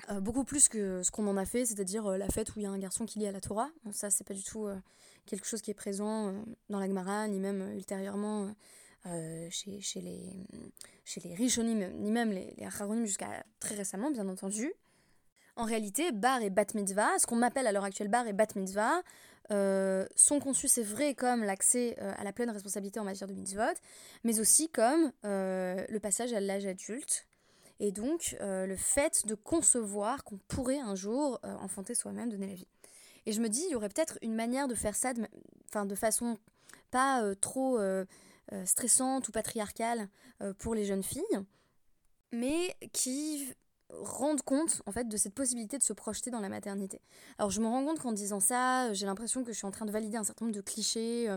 Euh, 0.10 0.20
beaucoup 0.20 0.44
plus 0.44 0.70
que 0.70 1.02
ce 1.04 1.10
qu'on 1.10 1.28
en 1.28 1.38
a 1.38 1.46
fait, 1.46 1.66
c'est-à-dire 1.66 2.06
euh, 2.06 2.18
la 2.18 2.28
fête 2.28 2.56
où 2.56 2.60
il 2.60 2.64
y 2.64 2.66
a 2.66 2.70
un 2.70 2.78
garçon 2.78 3.06
qui 3.06 3.20
lit 3.20 3.28
à 3.28 3.32
la 3.32 3.42
Torah. 3.42 3.70
ça, 3.92 4.10
c'est 4.10 4.24
pas 4.24 4.34
du 4.34 4.44
tout 4.44 4.68
euh, 4.68 4.76
quelque 5.26 5.48
chose 5.48 5.62
qui 5.62 5.72
est 5.72 5.76
présent 5.76 6.34
dans 6.70 6.80
la 6.80 6.88
Gemara, 6.88 7.28
ni 7.28 7.40
même 7.40 7.74
ultérieurement 7.76 8.54
chez, 9.50 9.80
les, 10.02 10.34
chez 11.04 11.22
les 11.22 11.36
Rishonim, 11.36 11.92
ni 12.00 12.12
même 12.12 12.32
les, 12.32 12.56
les 12.58 13.06
jusqu'à 13.06 13.44
très 13.60 13.76
récemment, 13.76 14.12
bien 14.12 14.28
entendu. 14.28 14.72
En 15.56 15.64
réalité, 15.64 16.12
bar 16.12 16.42
et 16.42 16.50
bat 16.50 16.66
mitzvah, 16.74 17.18
ce 17.18 17.26
qu'on 17.26 17.42
appelle 17.42 17.66
à 17.66 17.72
l'heure 17.72 17.84
actuelle 17.84 18.08
bar 18.08 18.28
et 18.28 18.34
bat 18.34 18.48
mitzvah, 18.56 19.02
sont 19.50 20.40
conçus, 20.40 20.68
c'est 20.68 20.84
vrai, 20.84 21.16
comme 21.16 21.44
l'accès 21.44 21.98
à 22.00 22.24
la 22.24 22.34
pleine 22.34 22.50
responsabilité 22.50 23.00
en 23.00 23.04
matière 23.04 23.28
de 23.28 23.34
mitzvot, 23.34 23.80
mais 24.24 24.40
aussi 24.40 24.70
comme 24.70 25.12
le 25.24 25.98
passage 26.00 26.34
à 26.34 26.40
l'âge 26.40 26.66
adulte, 26.66 27.28
et 27.80 27.92
donc 27.92 28.36
euh, 28.42 28.66
le 28.66 28.76
fait 28.76 29.26
de 29.26 29.36
concevoir 29.36 30.24
qu'on 30.24 30.38
pourrait 30.48 30.80
un 30.80 30.96
jour 30.96 31.40
euh, 31.44 31.56
enfanter 31.56 31.96
soi-même, 31.96 32.30
donner 32.30 32.48
la 32.48 32.56
vie. 32.56 32.68
Et 33.26 33.32
je 33.32 33.42
me 33.42 33.50
dis, 33.50 33.64
il 33.68 33.72
y 33.72 33.76
aurait 33.76 33.90
peut-être 33.90 34.18
une 34.22 34.36
manière 34.36 34.68
de 34.68 34.76
faire 34.76 34.96
ça 34.96 35.14
de, 35.14 35.26
de 35.86 35.96
façon 35.96 36.38
pas 36.92 37.24
euh, 37.24 37.36
trop 37.36 37.80
stressante 38.66 39.28
ou 39.28 39.32
patriarcale 39.32 40.08
pour 40.60 40.76
les 40.76 40.86
jeunes 40.86 41.02
filles, 41.02 41.24
mais 42.32 42.78
qui 42.94 43.52
rendent 43.90 44.44
compte 44.44 44.84
en 44.86 44.92
fait 44.92 45.08
de 45.08 45.18
cette 45.18 45.34
possibilité 45.34 45.80
de 45.80 45.84
se 45.84 45.94
projeter 45.94 46.30
dans 46.30 46.42
la 46.42 46.50
maternité. 46.50 47.02
Alors 47.40 47.50
je 47.50 47.60
me 47.60 47.66
rends 47.66 47.84
compte 47.84 47.98
qu'en 47.98 48.12
disant 48.12 48.40
ça, 48.40 48.94
j'ai 48.94 49.08
l'impression 49.08 49.44
que 49.44 49.52
je 49.52 49.58
suis 49.58 49.66
en 49.66 49.72
train 49.72 49.86
de 49.86 49.92
valider 49.92 50.18
un 50.18 50.24
certain 50.24 50.46
nombre 50.46 50.56
de 50.56 50.62
clichés, 50.62 51.36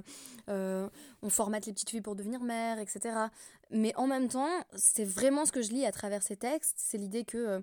on 0.48 1.30
formate 1.30 1.64
les 1.64 1.72
petites 1.72 1.88
filles 1.88 2.02
pour 2.02 2.14
devenir 2.14 2.42
mère, 2.42 2.78
etc. 2.78 3.28
Mais 3.70 3.94
en 3.96 4.06
même 4.06 4.28
temps, 4.28 4.48
c'est 4.76 5.04
vraiment 5.04 5.44
ce 5.44 5.52
que 5.52 5.62
je 5.62 5.70
lis 5.70 5.84
à 5.84 5.92
travers 5.92 6.22
ces 6.22 6.36
textes, 6.36 6.76
c'est 6.78 6.98
l'idée 6.98 7.24
que 7.24 7.36
euh, 7.36 7.60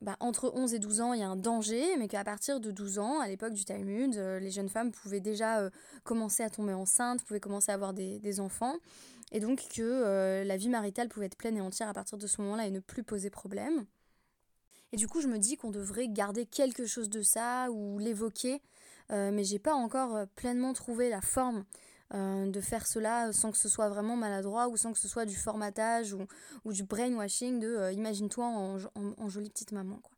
bah, 0.00 0.16
entre 0.20 0.50
11 0.54 0.74
et 0.74 0.78
12 0.78 1.00
ans, 1.00 1.12
il 1.12 1.20
y 1.20 1.22
a 1.22 1.28
un 1.28 1.36
danger, 1.36 1.96
mais 1.98 2.08
qu'à 2.08 2.24
partir 2.24 2.58
de 2.58 2.70
12 2.70 2.98
ans, 2.98 3.20
à 3.20 3.28
l'époque 3.28 3.52
du 3.52 3.64
Talmud, 3.64 4.14
les 4.14 4.50
jeunes 4.50 4.68
femmes 4.68 4.90
pouvaient 4.90 5.20
déjà 5.20 5.70
commencer 6.02 6.42
à 6.42 6.50
tomber 6.50 6.72
enceintes, 6.72 7.22
pouvaient 7.24 7.38
commencer 7.38 7.70
à 7.70 7.74
avoir 7.74 7.92
des, 7.92 8.18
des 8.18 8.40
enfants, 8.40 8.74
et 9.30 9.38
donc 9.38 9.62
que 9.74 10.42
la 10.44 10.56
vie 10.56 10.70
maritale 10.70 11.08
pouvait 11.08 11.26
être 11.26 11.36
pleine 11.36 11.56
et 11.56 11.60
entière 11.60 11.88
à 11.88 11.92
partir 11.92 12.18
de 12.18 12.26
ce 12.26 12.40
moment-là 12.40 12.66
et 12.66 12.70
ne 12.70 12.80
plus 12.80 13.04
poser 13.04 13.30
problème. 13.30 13.84
Et 14.92 14.96
du 14.96 15.08
coup, 15.08 15.20
je 15.20 15.26
me 15.26 15.38
dis 15.38 15.56
qu'on 15.56 15.70
devrait 15.70 16.08
garder 16.08 16.44
quelque 16.44 16.86
chose 16.86 17.08
de 17.08 17.22
ça 17.22 17.70
ou 17.70 17.98
l'évoquer, 17.98 18.60
euh, 19.10 19.30
mais 19.32 19.42
j'ai 19.42 19.58
pas 19.58 19.74
encore 19.74 20.14
euh, 20.14 20.26
pleinement 20.36 20.74
trouvé 20.74 21.08
la 21.08 21.22
forme 21.22 21.64
euh, 22.14 22.50
de 22.50 22.60
faire 22.60 22.86
cela 22.86 23.32
sans 23.32 23.50
que 23.50 23.58
ce 23.58 23.68
soit 23.68 23.88
vraiment 23.88 24.16
maladroit 24.16 24.68
ou 24.68 24.76
sans 24.76 24.92
que 24.92 24.98
ce 24.98 25.08
soit 25.08 25.24
du 25.24 25.36
formatage 25.36 26.14
ou, 26.64 26.72
du 26.72 26.84
brainwashing 26.84 27.58
de 27.58 27.92
imagine-toi 27.92 28.44
en, 28.44 29.28
jolie 29.28 29.50
petite 29.50 29.72
maman. 29.72 29.96
Quoi. 30.02 30.12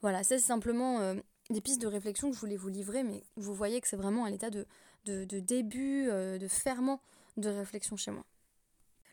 Voilà, 0.00 0.22
c'est 0.22 0.38
simplement 0.38 1.14
des 1.50 1.60
pistes 1.60 1.80
de 1.80 1.86
réflexion 1.86 2.30
que 2.30 2.36
je 2.36 2.40
voulais 2.40 2.56
vous 2.56 2.68
livrer, 2.68 3.02
mais 3.02 3.22
vous 3.36 3.54
voyez 3.54 3.80
que 3.80 3.88
c'est 3.88 3.96
vraiment 3.96 4.24
à 4.24 4.30
l'état 4.30 4.50
de, 4.50 4.66
début, 5.04 6.06
de 6.06 6.48
ferment 6.48 7.00
de 7.36 7.50
réflexion 7.50 7.96
chez 7.96 8.10
moi. 8.10 8.24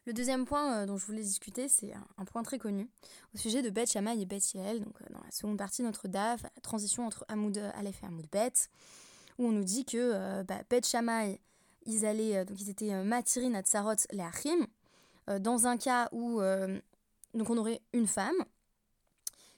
Le 0.08 0.14
deuxième 0.14 0.46
point 0.46 0.74
euh, 0.74 0.86
dont 0.86 0.96
je 0.96 1.06
voulais 1.06 1.22
discuter, 1.22 1.68
c'est 1.68 1.92
un, 2.18 2.24
point 2.24 2.42
très 2.42 2.58
connu 2.58 2.90
au 3.36 3.38
sujet 3.38 3.62
de 3.62 3.70
Beth 3.70 3.92
Shammai 3.92 4.18
et 4.22 4.26
Beth 4.26 4.54
Yael, 4.54 4.80
donc 4.80 4.96
euh, 5.02 5.14
dans 5.14 5.20
la 5.20 5.32
seconde 5.32 5.58
partie 5.58 5.82
de 5.82 5.88
notre 5.88 6.08
DAF, 6.08 6.44
la 6.44 6.62
transition 6.62 7.06
entre 7.06 7.26
Hamoud 7.28 7.58
Aleph 7.76 8.02
et 8.02 8.06
Hamoud 8.06 8.26
Beth, 8.32 8.70
où 9.38 9.48
on 9.48 9.52
nous 9.52 9.66
dit 9.66 9.84
que 9.84 9.98
euh, 9.98 10.44
bah, 10.46 10.62
Beth 10.70 10.88
Shammai, 10.88 11.42
ils, 11.88 12.06
allaient, 12.06 12.46
donc 12.46 12.60
ils 12.62 12.70
étaient 12.70 13.04
Matirin 13.04 13.54
à 13.56 13.62
Tsarot 13.64 13.96
les 14.12 14.24
Achim, 14.24 14.68
dans 15.40 15.68
un 15.68 15.78
cas 15.78 16.10
où 16.12 16.40
donc 17.34 17.50
on 17.50 17.58
aurait 17.58 17.82
une 17.94 18.08
femme 18.08 18.36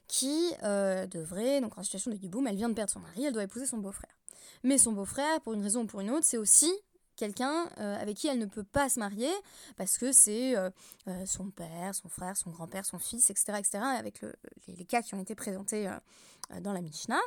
qui 0.07 0.51
devrait, 0.61 1.61
donc 1.61 1.77
en 1.77 1.83
situation 1.83 2.11
de 2.11 2.15
giboum, 2.15 2.47
elle 2.47 2.55
vient 2.55 2.69
de 2.69 2.73
perdre 2.73 2.91
son 2.91 2.99
mari, 2.99 3.25
elle 3.25 3.33
doit 3.33 3.43
épouser 3.43 3.65
son 3.65 3.77
beau-frère. 3.77 4.15
Mais 4.63 4.77
son 4.77 4.91
beau-frère, 4.91 5.41
pour 5.41 5.53
une 5.53 5.61
raison 5.61 5.83
ou 5.83 5.85
pour 5.85 6.01
une 6.01 6.09
autre, 6.09 6.25
c'est 6.25 6.37
aussi 6.37 6.71
quelqu'un 7.19 7.69
euh, 7.79 8.01
avec 8.01 8.17
qui 8.17 8.27
elle 8.27 8.39
ne 8.39 8.45
peut 8.45 8.63
pas 8.63 8.87
se 8.89 8.97
marier 8.97 9.31
parce 9.75 9.97
que 9.97 10.11
c'est 10.11 10.57
euh, 10.57 10.69
euh, 11.07 11.25
son 11.25 11.49
père, 11.51 11.93
son 11.93 12.07
frère, 12.07 12.37
son 12.37 12.49
grand-père, 12.49 12.85
son 12.85 12.97
fils, 12.97 13.29
etc., 13.29 13.59
etc., 13.59 13.79
avec 13.97 14.21
les, 14.67 14.85
cas 14.85 15.01
qui 15.01 15.15
ont 15.15 15.21
été 15.21 15.35
présentés 15.35 15.89
dans 16.61 16.73
la 16.73 16.81
Mishnah. 16.81 17.19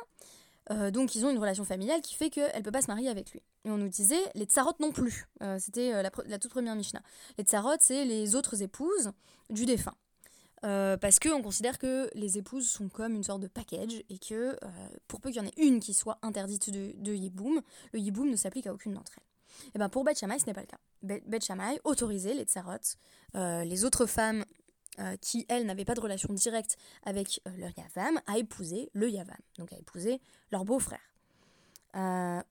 Donc 0.69 1.15
ils 1.15 1.25
ont 1.25 1.29
une 1.29 1.37
relation 1.37 1.65
familiale 1.65 2.01
qui 2.01 2.15
fait 2.15 2.29
qu'elle 2.29 2.55
ne 2.55 2.61
peut 2.61 2.71
pas 2.71 2.81
se 2.81 2.87
marier 2.87 3.09
avec 3.09 3.31
lui. 3.31 3.41
Et 3.65 3.71
on 3.71 3.77
nous 3.77 3.89
disait 3.89 4.21
les 4.35 4.45
tsarot 4.45 4.73
non 4.79 4.91
plus. 4.91 5.27
C'était 5.59 6.01
la, 6.01 6.39
toute 6.39 6.51
première 6.51 6.75
Mishnah. 6.75 7.01
Les 7.37 7.43
tsarot, 7.43 7.75
c'est 7.79 8.05
les 8.05 8.35
autres 8.35 8.61
épouses 8.61 9.11
du 9.49 9.65
défunt. 9.65 9.95
parce 10.61 11.19
qu'on 11.19 11.41
considère 11.41 11.77
que 11.77 12.09
les 12.15 12.37
épouses 12.37 12.69
sont 12.69 12.87
comme 12.87 13.13
une 13.13 13.23
sorte 13.23 13.41
de 13.41 13.47
package 13.47 14.03
et 14.09 14.19
que 14.19 14.57
pour 15.07 15.19
peu 15.19 15.31
qu'il 15.31 15.41
y 15.41 15.45
en 15.45 15.47
ait 15.47 15.53
une 15.57 15.79
qui 15.79 15.93
soit 15.93 16.17
interdite 16.21 16.69
de, 16.69 16.93
de 16.97 17.13
yiboum, 17.13 17.61
le 17.91 17.99
yiboum 17.99 18.29
ne 18.29 18.35
s'applique 18.35 18.67
à 18.67 18.73
aucune 18.73 18.93
d'entre 18.93 19.13
elles. 19.17 19.33
Et 19.67 19.71
eh 19.75 19.79
ben 19.79 19.89
pour 19.89 20.03
Beth 20.03 20.19
Shammai, 20.19 20.39
ce 20.39 20.45
n'est 20.45 20.53
pas 20.53 20.61
le 20.61 20.67
cas. 20.67 20.79
Beth 21.01 21.43
Shammai 21.43 21.79
autorisait 21.83 22.33
les 22.33 22.43
tsarot, 22.43 22.77
euh, 23.35 23.63
les 23.63 23.85
autres 23.85 24.05
femmes 24.05 24.45
euh, 24.99 25.17
qui, 25.17 25.45
elles, 25.49 25.65
n'avaient 25.65 25.85
pas 25.85 25.95
de 25.95 26.01
relation 26.01 26.31
directe 26.33 26.77
avec 27.03 27.41
euh, 27.47 27.51
leur 27.57 27.71
yavam, 27.77 28.19
à 28.27 28.37
épouser 28.37 28.89
le 28.93 29.09
yavam, 29.09 29.37
donc 29.57 29.73
à 29.73 29.77
épouser 29.77 30.21
leur 30.51 30.65
beau-frère. 30.65 30.99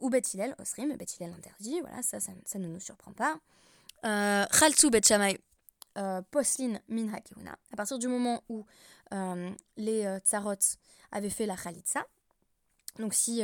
ou 0.01 0.11
Beth 0.11 0.37
Osrim, 0.59 0.97
Beth 0.97 1.19
interdit, 1.21 1.81
voilà, 1.81 2.03
ça, 2.03 2.19
ça, 2.21 2.59
ne 2.59 2.67
nous 2.67 2.81
surprend 2.81 3.13
pas. 3.13 3.39
Khaltsu 4.03 4.89
Shammai, 5.05 5.39
Poslin 6.31 6.81
Min 6.89 7.13
À 7.13 7.77
partir 7.77 7.99
du 7.99 8.09
moment 8.09 8.43
où 8.49 8.67
les 9.77 10.19
tsarot 10.25 10.55
avaient 11.13 11.31
fait 11.31 11.47
la 11.47 11.57
Khalitsa, 11.57 12.05
donc 12.99 13.15
si 13.15 13.43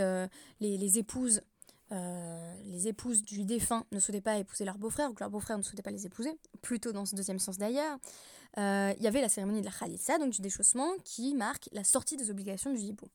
les, 0.60 0.98
épouses 0.98 1.40
euh, 1.90 2.54
les 2.64 2.88
épouses 2.88 3.22
du 3.22 3.44
défunt 3.44 3.84
ne 3.92 4.00
souhaitaient 4.00 4.20
pas 4.20 4.36
épouser 4.36 4.64
leur 4.64 4.76
beau-frère 4.76 5.10
ou 5.10 5.14
que 5.14 5.20
leur 5.20 5.30
beau-frère 5.30 5.56
ne 5.56 5.62
souhaitait 5.62 5.82
pas 5.82 5.90
les 5.90 6.04
épouser, 6.04 6.38
plutôt 6.60 6.92
dans 6.92 7.06
ce 7.06 7.16
deuxième 7.16 7.38
sens 7.38 7.56
d'ailleurs, 7.56 7.98
euh, 8.58 8.92
il 8.98 9.02
y 9.02 9.06
avait 9.06 9.20
la 9.22 9.28
cérémonie 9.28 9.60
de 9.60 9.66
la 9.66 9.72
Khalitsa, 9.72 10.18
donc 10.18 10.30
du 10.30 10.42
déchaussement, 10.42 10.90
qui 11.04 11.34
marque 11.34 11.68
la 11.72 11.84
sortie 11.84 12.16
des 12.16 12.30
obligations 12.30 12.72
du 12.72 12.80
hibou. 12.80 13.06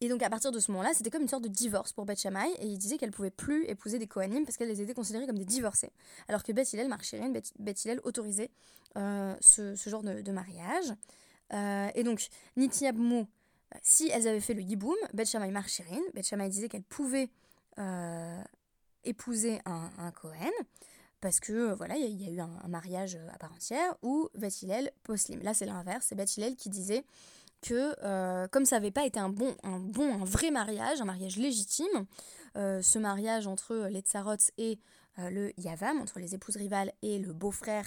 Et 0.00 0.08
donc 0.08 0.20
à 0.22 0.30
partir 0.30 0.50
de 0.50 0.58
ce 0.58 0.72
moment-là, 0.72 0.90
c'était 0.94 1.10
comme 1.10 1.22
une 1.22 1.28
sorte 1.28 1.44
de 1.44 1.48
divorce 1.48 1.92
pour 1.92 2.04
Beth 2.04 2.18
Shammai, 2.18 2.50
et 2.58 2.66
il 2.66 2.76
disait 2.76 2.98
qu'elle 2.98 3.12
pouvait 3.12 3.30
plus 3.30 3.64
épouser 3.66 4.00
des 4.00 4.08
Kohanim 4.08 4.44
parce 4.44 4.56
qu'elles 4.56 4.80
étaient 4.80 4.94
considérées 4.94 5.26
comme 5.26 5.38
des 5.38 5.44
divorcées. 5.44 5.92
Alors 6.26 6.42
que 6.42 6.50
Beth 6.50 6.72
Hillel, 6.72 6.88
Marchirin, 6.88 7.30
Beth, 7.30 7.84
Hillel 7.84 8.00
autorisait 8.02 8.50
euh, 8.96 9.34
ce, 9.40 9.76
genre 9.86 10.02
de, 10.02 10.32
mariage. 10.32 10.92
et 11.52 12.02
donc, 12.02 12.26
Nitiabmou, 12.56 13.28
si 13.80 14.08
elles 14.08 14.26
avaient 14.26 14.40
fait 14.40 14.54
le 14.54 14.62
yiboum, 14.62 14.96
Beth 15.14 15.28
Shammai, 15.28 15.52
Marchirin, 15.52 16.00
Beth 16.14 16.26
Shammai 16.26 16.48
disait 16.48 16.68
qu'elle 16.68 16.82
pouvait 16.82 17.30
euh, 17.78 18.42
épouser 19.04 19.60
un, 19.64 19.90
un, 19.98 20.10
Cohen 20.12 20.50
parce 21.20 21.40
que 21.40 21.52
euh, 21.52 21.74
voilà, 21.74 21.96
il 21.96 22.20
y, 22.20 22.28
a 22.28 22.30
eu 22.32 22.40
un, 22.40 22.68
mariage 22.68 23.18
à 23.32 23.38
part 23.38 23.52
entière, 23.52 23.94
ou 24.02 24.28
Bethilel 24.34 24.90
Poslim. 25.04 25.40
Là, 25.42 25.54
c'est 25.54 25.66
l'inverse, 25.66 26.06
c'est 26.08 26.14
Bethilel 26.14 26.56
qui 26.56 26.68
disait 26.68 27.04
que 27.60 27.94
euh, 28.02 28.48
comme 28.48 28.64
ça 28.64 28.76
n'avait 28.76 28.90
pas 28.90 29.06
été 29.06 29.20
un 29.20 29.28
bon, 29.28 29.54
un 29.62 29.78
bon, 29.78 30.22
un 30.22 30.24
vrai 30.24 30.50
mariage, 30.50 31.00
un 31.00 31.04
mariage 31.04 31.36
légitime, 31.36 32.06
ce 32.54 32.98
mariage 32.98 33.46
entre 33.46 33.86
les 33.88 34.00
Tsarot 34.00 34.36
et 34.58 34.78
le 35.16 35.58
Yavam, 35.58 36.00
entre 36.00 36.18
les 36.18 36.34
épouses 36.34 36.56
rivales 36.56 36.92
et 37.00 37.18
le 37.18 37.32
beau-frère 37.32 37.86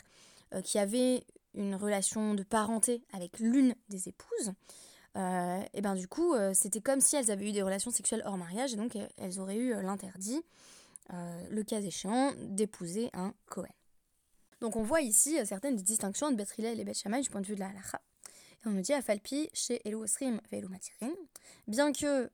qui 0.64 0.80
avait 0.80 1.24
une 1.54 1.76
relation 1.76 2.34
de 2.34 2.44
parenté 2.44 3.04
avec 3.14 3.40
l'une 3.40 3.76
des 3.90 4.10
épouses, 4.10 4.54
euh, 5.16 5.64
et 5.74 5.82
ben 5.82 5.96
du 5.96 6.08
coup, 6.08 6.34
euh, 6.34 6.54
c'était 6.54 6.82
comme 6.82 7.00
si 7.00 7.16
elles 7.16 7.32
avaient 7.32 7.48
eu 7.48 7.52
des 7.52 7.62
relations 7.62 7.92
sexuelles 7.92 8.22
hors 8.26 8.38
mariage, 8.38 8.74
et 8.74 8.76
donc 8.76 8.96
euh, 8.96 9.08
elles 9.18 9.40
auraient 9.40 9.58
eu 9.58 9.74
l'interdit, 9.82 10.42
le 11.12 11.62
cas 11.62 11.80
échéant, 11.82 12.34
d'épouser 12.40 13.12
un 13.14 13.34
Cohen. 13.46 13.68
Donc 14.60 14.76
on 14.76 14.82
voit 14.82 15.02
ici 15.02 15.38
certaines 15.46 15.76
distinctions 15.76 16.28
entre 16.28 16.38
Bethrilel 16.38 16.80
et 16.80 16.84
Beth 16.84 17.04
du 17.22 17.30
point 17.30 17.42
de 17.42 17.46
vue 17.46 17.54
de 17.54 17.60
la 17.60 17.68
halacha. 17.68 18.02
Et 18.24 18.68
on 18.68 18.72
nous 18.72 18.82
dit 18.82 18.94
à 18.94 19.04
Falpi 19.04 19.50
chez 19.54 19.88
Elu 19.88 19.98
Osrim 19.98 20.42
et 20.52 20.62
Matirin, 20.64 21.14
bien 21.68 21.94
que 21.94 22.32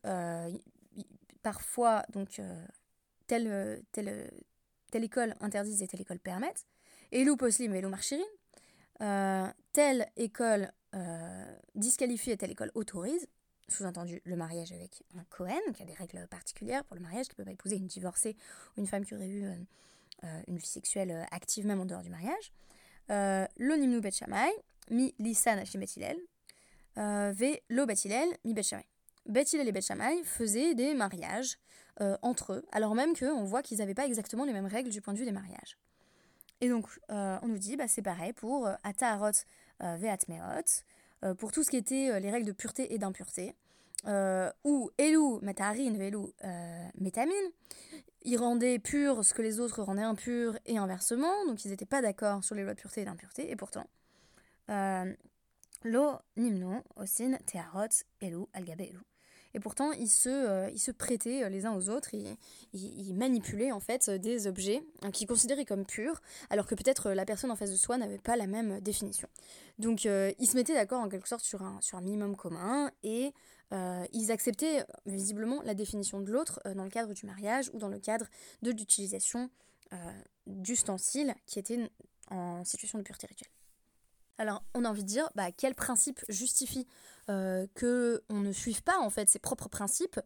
parfois 1.42 2.06
donc 2.14 2.40
telle, 3.28 3.84
telle, 3.92 4.32
telle 4.90 5.04
école 5.04 5.36
interdise 5.42 5.84
et 5.84 5.88
telle 5.88 6.02
école 6.02 6.20
permette, 6.20 6.66
Elu 7.12 7.36
Poslim 7.36 7.76
Elu 7.76 7.88
Marchirin, 7.88 8.24
telle 9.74 10.08
école 10.16 10.72
euh, 10.95 11.55
disqualifier 11.75 12.33
et 12.33 12.38
telle 12.38 12.51
école 12.51 12.71
autorise, 12.75 13.27
sous-entendu 13.69 14.21
le 14.25 14.36
mariage 14.36 14.71
avec 14.71 15.03
un 15.17 15.24
Cohen, 15.29 15.60
qui 15.74 15.81
a 15.81 15.86
des 15.86 15.93
règles 15.93 16.27
particulières 16.27 16.83
pour 16.83 16.95
le 16.95 17.01
mariage, 17.01 17.27
qui 17.27 17.33
ne 17.33 17.38
peut 17.38 17.45
pas 17.45 17.53
épouser 17.53 17.77
une 17.77 17.88
divorcée 17.88 18.36
ou 18.75 18.81
une 18.81 18.88
femme 18.88 19.05
qui 19.05 19.15
aurait 19.15 19.29
eu 19.29 19.45
euh, 19.45 19.55
euh, 20.25 20.41
une 20.48 20.57
vie 20.57 20.65
sexuelle 20.65 21.25
active 21.31 21.65
même 21.65 21.79
en 21.79 21.86
dehors 21.86 22.01
du 22.01 22.10
mariage. 22.10 22.51
lo 23.10 23.77
nimnu 23.77 24.01
bet 24.01 24.12
mi 24.89 25.13
lisan 25.19 25.57
ashim 25.57 25.79
betilel, 25.79 26.17
ve 26.95 27.62
lo 27.69 27.86
betilel 27.86 28.29
mi 28.43 28.53
bet 28.53 28.75
Betilel 29.27 29.67
et 29.67 29.71
Bet 29.71 29.81
faisaient 30.24 30.74
des 30.74 30.93
mariages 30.95 31.57
entre 32.21 32.53
eux, 32.53 32.65
alors 32.71 32.95
même 32.95 33.15
qu'on 33.15 33.43
voit 33.43 33.62
qu'ils 33.62 33.77
n'avaient 33.77 33.93
pas 33.93 34.07
exactement 34.07 34.45
les 34.45 34.53
mêmes 34.53 34.65
règles 34.65 34.89
du 34.89 35.01
point 35.01 35.13
de 35.13 35.19
vue 35.19 35.25
des 35.25 35.31
mariages. 35.31 35.77
Et 36.62 36.69
donc, 36.69 36.88
on 37.10 37.48
nous 37.48 37.57
dit, 37.57 37.75
bah, 37.75 37.88
c'est 37.88 38.01
pareil 38.01 38.33
pour 38.33 38.69
Ataharot 38.83 39.25
euh, 39.25 39.31
ve'atmeot, 39.82 40.84
euh, 41.24 41.34
pour 41.36 41.52
tout 41.52 41.64
ce 41.64 41.70
qui 41.70 41.78
était 41.78 42.10
euh, 42.12 42.20
les 42.20 42.32
règles 42.32 42.48
de 42.48 42.52
pureté 42.52 42.94
et 42.94 42.98
d'impureté, 42.98 43.56
ou 44.64 44.90
elu 44.98 45.40
metarin 45.44 45.94
velu 45.94 46.34
metamin, 47.00 47.46
ils 48.24 48.38
rendaient 48.38 48.80
pur 48.80 49.24
ce 49.24 49.34
que 49.36 49.44
les 49.44 49.60
autres 49.60 49.84
rendaient 49.84 50.02
impur 50.02 50.58
et 50.66 50.78
inversement, 50.80 51.46
donc 51.46 51.64
ils 51.66 51.70
n'étaient 51.70 51.86
pas 51.86 52.02
d'accord 52.02 52.44
sur 52.44 52.56
les 52.56 52.64
lois 52.64 52.74
de 52.74 52.80
pureté 52.80 53.02
et 53.02 53.06
d'impureté, 53.06 53.52
et 53.52 53.56
pourtant, 53.56 53.86
lo 55.84 56.20
nimno 56.36 56.84
osin 56.96 57.38
tearot 57.46 58.04
elu 58.22 58.48
algabe 58.54 58.82
elu. 58.82 59.11
Et 59.53 59.60
pourtant, 59.60 59.91
ils 59.91 60.10
se, 60.10 60.29
euh, 60.29 60.93
prêtaient 60.98 61.43
euh, 61.43 61.50
les 61.50 61.65
uns 61.65 61.75
aux 61.75 61.89
autres, 61.89 62.13
ils, 62.13 62.38
ils, 62.74 63.13
manipulaient 63.13 63.72
en 63.72 63.79
fait 63.79 64.10
des 64.10 64.48
objets 64.48 64.81
hein, 65.01 65.12
qu'ils 65.12 65.27
considéraient 65.27 65.65
comme 65.65 65.86
purs, 65.86 66.22
alors 66.50 66.67
que 66.67 66.75
peut-être 66.75 67.08
euh, 67.08 67.15
la 67.15 67.25
personne 67.25 67.51
en 67.51 67.55
face 67.55 67.72
de 67.72 67.75
soi 67.75 67.98
n'avait 67.98 68.17
pas 68.17 68.36
la 68.36 68.48
même 68.48 68.79
définition. 68.79 69.27
Donc 69.79 70.05
ils 70.05 70.48
se 70.48 70.55
mettaient 70.55 70.75
d'accord 70.75 71.01
en 71.01 71.10
quelque 71.10 71.27
sorte 71.27 71.43
sur 71.43 71.63
un, 71.63 71.81
sur 71.81 71.98
un 71.98 72.01
minimum 72.01 72.36
commun 72.36 72.91
et 73.03 73.34
ils 74.13 74.31
acceptaient 74.31 74.86
visiblement 75.05 75.62
la 75.63 75.74
définition 75.74 76.20
de 76.20 76.29
l'autre 76.29 76.62
dans 76.75 76.84
le 76.84 76.89
cadre 76.89 77.13
du 77.13 77.25
mariage 77.25 77.72
ou 77.74 77.79
dans 77.79 77.88
le 77.88 78.00
cadre 78.00 78.27
de 78.62 78.70
l'utilisation 78.70 79.50
d'ustensiles 80.46 81.34
qui 81.48 81.58
étaient 81.58 81.89
en 82.29 82.63
situation 82.63 83.00
de 83.00 83.03
pureté 83.03 83.27
rituelle. 83.27 83.50
Alors, 84.41 84.63
on 84.74 84.86
a 84.86 84.89
envie 84.89 85.03
de 85.03 85.07
dire, 85.07 85.29
bah, 85.36 85.51
quel 85.51 85.75
principe 85.75 86.19
justifie 86.27 86.88
euh, 87.29 87.67
que 87.75 88.24
on 88.27 88.39
ne 88.39 88.51
suive 88.51 88.81
pas 88.81 88.98
en 88.98 89.12
fait 89.12 89.29
ses 89.29 89.38
propres 89.38 89.69
principes 89.69 90.19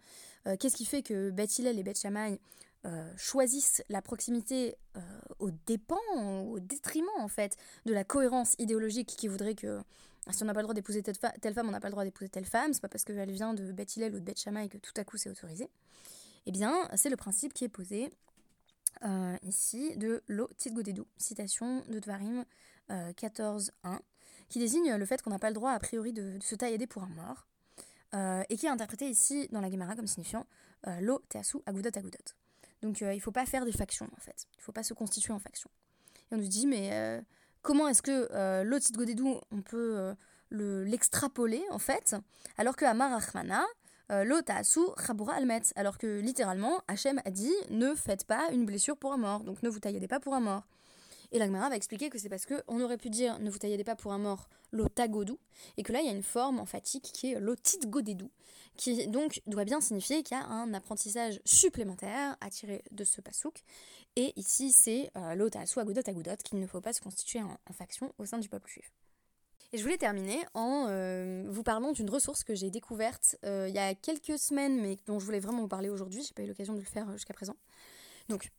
euh, 0.47 0.55
Qu'est-ce 0.57 0.77
qui 0.77 0.85
fait 0.85 1.03
que 1.03 1.31
Beth 1.31 1.59
et 1.59 1.83
Beth 1.83 1.99
Shammai 1.99 2.39
euh, 2.85 3.11
choisissent 3.17 3.83
la 3.89 4.01
proximité 4.01 4.77
euh, 4.95 5.01
au 5.39 5.51
dépens, 5.65 5.99
au 6.15 6.61
détriment 6.61 7.09
en 7.19 7.27
fait 7.27 7.57
de 7.85 7.91
la 7.91 8.05
cohérence 8.05 8.55
idéologique 8.57 9.17
qui 9.17 9.27
voudrait 9.27 9.53
que 9.53 9.81
si 10.31 10.43
on 10.43 10.45
n'a 10.45 10.53
pas 10.53 10.61
le 10.61 10.67
droit 10.67 10.73
d'épouser 10.73 11.03
telle, 11.03 11.17
femme, 11.53 11.67
on 11.67 11.71
n'a 11.71 11.81
pas 11.81 11.89
le 11.89 11.91
droit 11.91 12.05
d'épouser 12.05 12.29
telle 12.29 12.45
femme, 12.45 12.71
c'est 12.71 12.81
pas 12.81 12.87
parce 12.87 13.03
qu'elle 13.03 13.31
vient 13.31 13.53
de 13.53 13.73
Beth 13.73 13.97
ou 13.97 14.19
de 14.19 14.19
Beth 14.19 14.45
que 14.71 14.77
tout 14.77 14.93
à 14.95 15.03
coup 15.03 15.17
c'est 15.17 15.29
autorisé. 15.29 15.67
Eh 16.45 16.51
bien, 16.51 16.87
c'est 16.95 17.09
le 17.09 17.17
principe 17.17 17.53
qui 17.53 17.65
est 17.65 17.69
posé 17.69 18.09
euh, 19.03 19.35
ici 19.43 19.95
de 19.97 20.23
Lo 20.27 20.47
Tidgodedou, 20.57 21.05
citation 21.17 21.83
de 21.89 21.99
Dvarim 21.99 22.45
14.1, 22.89 23.99
qui 24.47 24.59
désigne 24.59 24.95
le 24.95 25.05
fait 25.05 25.21
qu'on 25.21 25.31
n'a 25.31 25.39
pas 25.39 25.49
le 25.49 25.55
droit 25.55 25.71
a 25.71 25.79
priori 25.79 26.13
de, 26.13 26.37
se 26.39 26.55
tailler 26.55 26.85
pour 26.85 27.03
un 27.03 27.09
mort, 27.09 27.47
et 28.47 28.57
qui 28.57 28.67
est 28.67 28.69
interprété 28.69 29.09
ici 29.09 29.47
dans 29.51 29.59
la 29.59 29.69
Gemara 29.71 29.95
comme 29.95 30.07
signifiant 30.07 30.45
Lo 31.01 31.19
Teasu 31.29 31.57
Agudot 31.65 31.89
Agudot. 31.95 32.35
Donc 32.85 33.01
euh, 33.01 33.13
il 33.13 33.17
ne 33.17 33.21
faut 33.21 33.31
pas 33.31 33.45
faire 33.45 33.65
des 33.65 33.71
factions 33.71 34.07
en 34.15 34.19
fait. 34.19 34.45
Il 34.53 34.59
ne 34.59 34.63
faut 34.63 34.71
pas 34.71 34.83
se 34.83 34.93
constituer 34.93 35.33
en 35.33 35.39
faction. 35.39 35.69
Et 36.31 36.35
on 36.35 36.37
nous 36.37 36.47
dit 36.47 36.67
mais 36.67 36.93
euh, 36.93 37.21
comment 37.61 37.87
est-ce 37.87 38.01
que 38.01 38.29
euh, 38.31 38.63
l'autre 38.63 38.85
site 38.85 38.95
Godedou 38.95 39.39
on 39.51 39.61
peut 39.61 40.13
l'extrapoler 40.51 41.63
en 41.71 41.79
fait 41.79 42.15
alors 42.57 42.75
que 42.75 42.85
Amar 42.85 43.11
L'Otasu 44.09 44.81
Chabura 45.05 45.33
Almet 45.33 45.61
alors 45.75 45.97
que 45.97 46.19
littéralement 46.19 46.81
Hachem 46.87 47.21
a 47.25 47.31
dit 47.31 47.53
ne 47.69 47.95
faites 47.95 48.25
pas 48.25 48.49
une 48.51 48.65
blessure 48.65 48.97
pour 48.97 49.13
un 49.13 49.17
mort 49.17 49.43
donc 49.43 49.63
ne 49.63 49.69
vous 49.69 49.79
taillez 49.79 50.07
pas 50.07 50.19
pour 50.19 50.33
un 50.35 50.39
mort. 50.39 50.63
Et 51.31 51.39
l'Agmara 51.39 51.69
va 51.69 51.75
expliquer 51.75 52.09
que 52.09 52.17
c'est 52.17 52.29
parce 52.29 52.45
qu'on 52.45 52.81
aurait 52.81 52.97
pu 52.97 53.09
dire 53.09 53.39
ne 53.39 53.49
vous 53.49 53.57
taillez 53.57 53.83
pas 53.83 53.95
pour 53.95 54.13
un 54.13 54.17
mort 54.17 54.47
l'otagodou, 54.71 55.39
et 55.77 55.83
que 55.83 55.91
là 55.91 56.01
il 56.01 56.05
y 56.05 56.09
a 56.09 56.13
une 56.13 56.23
forme 56.23 56.59
emphatique 56.59 57.11
qui 57.13 57.31
est 57.31 57.39
l'otitgodedou, 57.39 58.29
qui 58.77 59.07
donc 59.07 59.41
doit 59.47 59.65
bien 59.65 59.81
signifier 59.81 60.23
qu'il 60.23 60.37
y 60.37 60.39
a 60.39 60.45
un 60.45 60.73
apprentissage 60.73 61.39
supplémentaire 61.45 62.35
à 62.41 62.49
tirer 62.49 62.83
de 62.91 63.03
ce 63.03 63.21
pasouk. 63.21 63.63
Et 64.15 64.33
ici 64.37 64.71
c'est 64.71 65.11
euh, 65.17 65.35
l'otasu 65.35 65.79
agodot 65.79 66.01
agodot 66.05 66.37
qu'il 66.43 66.59
ne 66.59 66.67
faut 66.67 66.81
pas 66.81 66.93
se 66.93 67.01
constituer 67.01 67.41
en, 67.41 67.57
faction 67.73 68.13
au 68.17 68.25
sein 68.25 68.37
du 68.37 68.49
peuple 68.49 68.69
juif. 68.69 68.91
Et 69.73 69.77
je 69.77 69.83
voulais 69.83 69.97
terminer 69.97 70.39
en 70.53 70.85
euh, 70.87 71.43
vous 71.47 71.63
parlant 71.63 71.91
d'une 71.91 72.09
ressource 72.09 72.43
que 72.43 72.55
j'ai 72.55 72.69
découverte 72.69 73.35
euh, 73.45 73.67
il 73.67 73.75
y 73.75 73.79
a 73.79 73.93
quelques 73.93 74.39
semaines, 74.39 74.81
mais 74.81 74.97
dont 75.05 75.19
je 75.19 75.25
voulais 75.25 75.39
vraiment 75.39 75.61
vous 75.61 75.67
parler 75.67 75.89
aujourd'hui. 75.89 76.23
J'ai 76.23 76.33
pas 76.33 76.43
eu 76.43 76.47
l'occasion 76.47 76.73
de 76.73 76.79
le 76.79 76.85
faire 76.85 77.11
jusqu'à 77.11 77.33
présent. 77.33 77.55
Donc, 78.29 78.51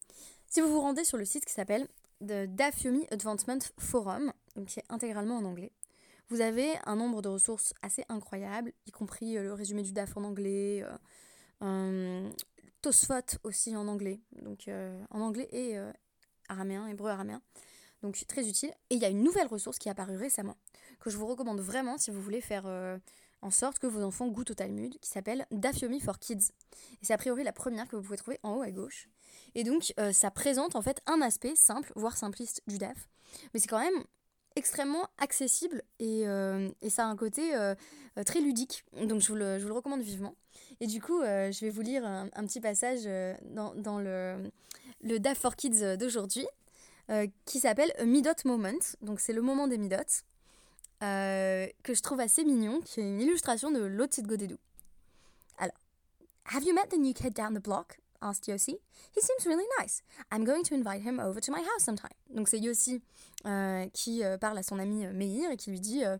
si 0.48 0.60
vous 0.60 0.68
vous 0.68 0.80
rendez 0.80 1.04
sur 1.04 1.16
le 1.16 1.24
site 1.24 1.44
qui 1.44 1.52
s'appelle 1.52 1.88
de 2.20 2.46
Dafyomi 2.46 3.06
Advancement 3.10 3.58
Forum, 3.78 4.32
qui 4.66 4.80
est 4.80 4.84
intégralement 4.88 5.36
en 5.36 5.44
anglais. 5.44 5.72
Vous 6.28 6.40
avez 6.40 6.74
un 6.86 6.96
nombre 6.96 7.22
de 7.22 7.28
ressources 7.28 7.72
assez 7.82 8.04
incroyables, 8.08 8.72
y 8.86 8.90
compris 8.90 9.36
euh, 9.36 9.42
le 9.42 9.52
résumé 9.52 9.82
du 9.82 9.92
DAF 9.92 10.16
en 10.16 10.24
anglais, 10.24 10.82
euh, 10.82 10.96
euh 11.62 12.30
Tosfot 12.82 13.38
aussi 13.42 13.74
en 13.74 13.88
anglais, 13.88 14.20
donc 14.42 14.68
euh, 14.68 15.02
en 15.10 15.20
anglais 15.20 15.48
et 15.50 15.76
araméen, 16.48 16.86
hébreu 16.86 17.10
araméen. 17.10 17.42
Donc 18.02 18.22
très 18.28 18.48
utile. 18.48 18.70
Et 18.90 18.96
il 18.96 19.02
y 19.02 19.04
a 19.04 19.08
une 19.08 19.22
nouvelle 19.22 19.46
ressource 19.48 19.78
qui 19.78 19.88
est 19.88 19.90
apparue 19.90 20.16
récemment, 20.16 20.56
que 21.00 21.10
je 21.10 21.16
vous 21.16 21.26
recommande 21.26 21.60
vraiment 21.60 21.98
si 21.98 22.10
vous 22.10 22.20
voulez 22.20 22.40
faire 22.40 22.66
en 23.42 23.50
sorte 23.50 23.78
que 23.78 23.86
vos 23.86 24.02
enfants 24.02 24.28
goûtent 24.28 24.50
au 24.50 24.54
Talmud, 24.54 24.98
qui 25.00 25.08
s'appelle 25.08 25.46
Dafyomi 25.50 26.00
for 26.00 26.18
Kids. 26.18 26.50
Et 27.00 27.04
c'est 27.04 27.12
a 27.12 27.18
priori 27.18 27.44
la 27.44 27.52
première 27.52 27.86
que 27.88 27.96
vous 27.96 28.02
pouvez 28.02 28.16
trouver 28.16 28.40
en 28.42 28.56
haut 28.56 28.62
à 28.62 28.70
gauche. 28.70 29.08
Et 29.54 29.64
donc, 29.64 29.92
euh, 30.00 30.12
ça 30.12 30.30
présente 30.30 30.76
en 30.76 30.82
fait 30.82 31.00
un 31.06 31.20
aspect 31.20 31.54
simple, 31.54 31.92
voire 31.96 32.16
simpliste 32.16 32.62
du 32.66 32.78
DAF. 32.78 33.08
Mais 33.52 33.60
c'est 33.60 33.68
quand 33.68 33.78
même 33.78 34.04
extrêmement 34.56 35.06
accessible 35.18 35.82
et, 35.98 36.26
euh, 36.26 36.70
et 36.80 36.88
ça 36.88 37.04
a 37.04 37.08
un 37.08 37.16
côté 37.16 37.54
euh, 37.54 37.74
très 38.24 38.40
ludique. 38.40 38.84
Donc, 39.02 39.20
je 39.20 39.28
vous, 39.28 39.34
le, 39.34 39.58
je 39.58 39.62
vous, 39.62 39.68
le, 39.68 39.74
recommande 39.74 40.00
vivement. 40.00 40.34
Et 40.80 40.86
du 40.86 41.00
coup, 41.00 41.20
je 41.22 41.60
vais 41.60 41.70
vous 41.70 41.82
lire 41.82 42.04
un, 42.06 42.46
petit 42.46 42.60
passage 42.60 43.04
dans, 43.44 43.74
dans, 43.74 43.98
le, 43.98 44.50
le 45.02 45.18
DAF 45.18 45.38
for 45.38 45.56
Kids 45.56 45.96
d'aujourd'hui. 45.98 46.46
qui 47.44 47.60
s'appelle 47.60 47.92
Midot 48.04 48.32
Moment, 48.44 48.80
donc 49.02 49.20
c'est 49.20 49.34
le 49.34 49.42
moment 49.42 49.68
des 49.68 49.78
Midot, 51.00 51.72
que 51.82 51.94
je 51.94 52.02
trouve 52.02 52.20
assez 52.20 52.44
mignon, 52.44 52.80
qui 52.80 53.00
est 53.00 53.04
une 53.04 53.20
illustration 53.20 53.70
de 53.70 53.80
Lotit 53.80 54.22
Godedou. 54.22 54.56
Alors, 55.58 55.74
Have 56.52 56.64
you 56.64 56.74
met 56.74 56.88
the 56.90 56.98
new 56.98 57.12
kid 57.12 57.34
down 57.34 57.54
the 57.54 57.62
block? 57.62 57.98
asked 58.22 58.46
Yossi. 58.46 58.78
He 59.14 59.20
seems 59.20 59.46
really 59.46 59.64
nice. 59.78 60.02
I'm 60.30 60.44
going 60.44 60.64
to 60.64 60.74
invite 60.74 61.02
him 61.02 61.20
over 61.20 61.40
to 61.40 61.52
my 61.52 61.60
house 61.60 61.84
sometime. 61.84 62.14
Donc 62.30 62.48
c'est 62.48 62.58
Yossi 62.58 63.02
euh, 63.46 63.86
qui 63.92 64.24
euh, 64.24 64.38
parle 64.38 64.58
à 64.58 64.62
son 64.62 64.78
ami 64.78 65.04
euh, 65.04 65.12
Meir 65.12 65.50
et 65.50 65.56
qui 65.56 65.70
lui 65.70 65.80
dit 65.80 66.04
euh, 66.04 66.16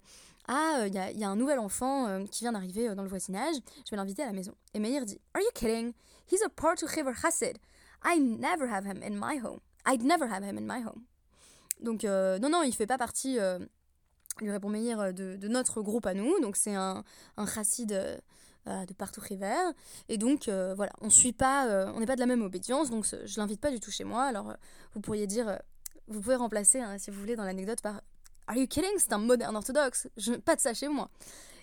Ah, 0.49 0.85
il 0.87 0.95
y, 0.95 1.25
a 1.25 1.29
un 1.29 1.37
nouvel 1.37 1.59
enfant 1.59 2.07
euh, 2.07 2.25
qui 2.27 2.45
vient 2.45 2.53
d'arriver 2.53 2.95
dans 2.95 3.03
le 3.03 3.09
voisinage, 3.09 3.57
je 3.85 3.91
vais 3.91 3.97
l'inviter 3.97 4.23
à 4.23 4.27
la 4.27 4.33
maison. 4.33 4.53
Et 4.75 4.79
Meir 4.79 5.05
dit 5.05 5.21
Are 5.35 5.41
you 5.41 5.51
kidding? 5.55 5.93
He's 6.31 6.43
a 6.43 6.49
part 6.49 6.83
of 6.83 6.91
Chiver 6.91 7.15
Chassid. 7.15 7.57
I 8.05 8.19
never 8.19 8.69
have 8.69 8.85
him 8.85 9.03
in 9.03 9.17
my 9.17 9.39
home. 9.39 9.61
I'd 9.87 10.03
never 10.03 10.29
have 10.29 10.45
him 10.45 10.59
in 10.59 10.67
my 10.67 10.83
home. 10.83 11.05
Donc 11.81 12.05
non, 12.05 12.49
non, 12.49 12.63
il 12.63 12.75
fait 12.75 12.87
pas 12.87 12.99
partie, 12.99 13.39
lui 14.41 14.51
répond 14.51 14.69
Meir, 14.69 15.15
de, 15.15 15.37
de, 15.37 15.49
notre 15.49 15.83
groupe 15.83 16.07
à 16.07 16.15
nous. 16.15 16.41
Donc 16.41 16.57
c'est 16.57 16.75
un, 16.75 17.05
un 17.37 17.47
chassid 17.47 17.93
euh, 18.69 18.85
de 18.85 18.95
partout 18.95 19.21
River. 19.21 19.71
Et 20.09 20.19
donc, 20.19 20.49
euh, 20.49 20.75
voilà, 20.75 20.91
on 21.01 21.09
suit 21.09 21.33
pas, 21.33 21.69
euh, 21.69 21.93
on 21.95 22.01
n'est 22.01 22.07
pas 22.07 22.17
de 22.17 22.21
la 22.21 22.27
même 22.27 22.43
obédience, 22.43 22.91
donc 22.91 23.07
je 23.07 23.41
l'invite 23.41 23.61
pas 23.61 23.71
du 23.71 23.79
tout 23.79 23.93
chez 23.93 24.03
moi. 24.03 24.25
Alors, 24.25 24.55
vous 24.93 25.01
pourriez 25.01 25.29
dire, 25.29 25.61
vous 26.09 26.21
pouvez 26.21 26.35
remplacer, 26.35 26.81
hein, 26.81 26.99
si 26.99 27.13
vous 27.13 27.21
voulez, 27.21 27.37
dans 27.37 27.45
l'anecdote 27.45 27.81
par 27.81 28.01
Are 28.49 28.57
you 28.57 28.67
kidding? 28.67 28.91
C'est 28.99 29.13
un 29.13 29.19
moderne 29.19 29.55
orthodoxe. 29.55 30.09
Je, 30.17 30.33
pas 30.33 30.57
de 30.57 30.61
ça 30.61 30.75
chez 30.75 30.89
moi. 30.89 31.11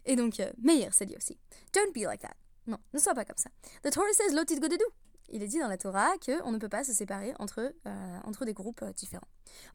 Et 0.06 0.16
donc, 0.16 0.42
Meir 0.62 0.94
s'est 0.94 1.06
dit 1.06 1.18
aussi 1.18 1.38
Don't 1.74 1.92
be 1.94 2.06
like 2.06 2.22
that. 2.22 2.36
Non, 2.68 2.78
ne 2.94 3.00
sois 3.00 3.14
pas 3.14 3.26
comme 3.26 3.36
ça. 3.38 3.50
The 3.84 3.92
Torah 3.92 4.14
says 4.14 4.34
lotit 4.34 4.62
godedou 4.62 4.86
il 5.30 5.42
est 5.42 5.48
dit 5.48 5.60
dans 5.60 5.68
la 5.68 5.78
Torah 5.78 6.14
qu'on 6.24 6.52
ne 6.52 6.58
peut 6.58 6.70
pas 6.70 6.84
se 6.84 6.94
séparer 6.94 7.34
entre, 7.40 7.74
euh, 7.86 8.18
entre 8.24 8.46
des 8.46 8.54
groupes 8.54 8.82
euh, 8.82 8.92
différents. 8.94 9.28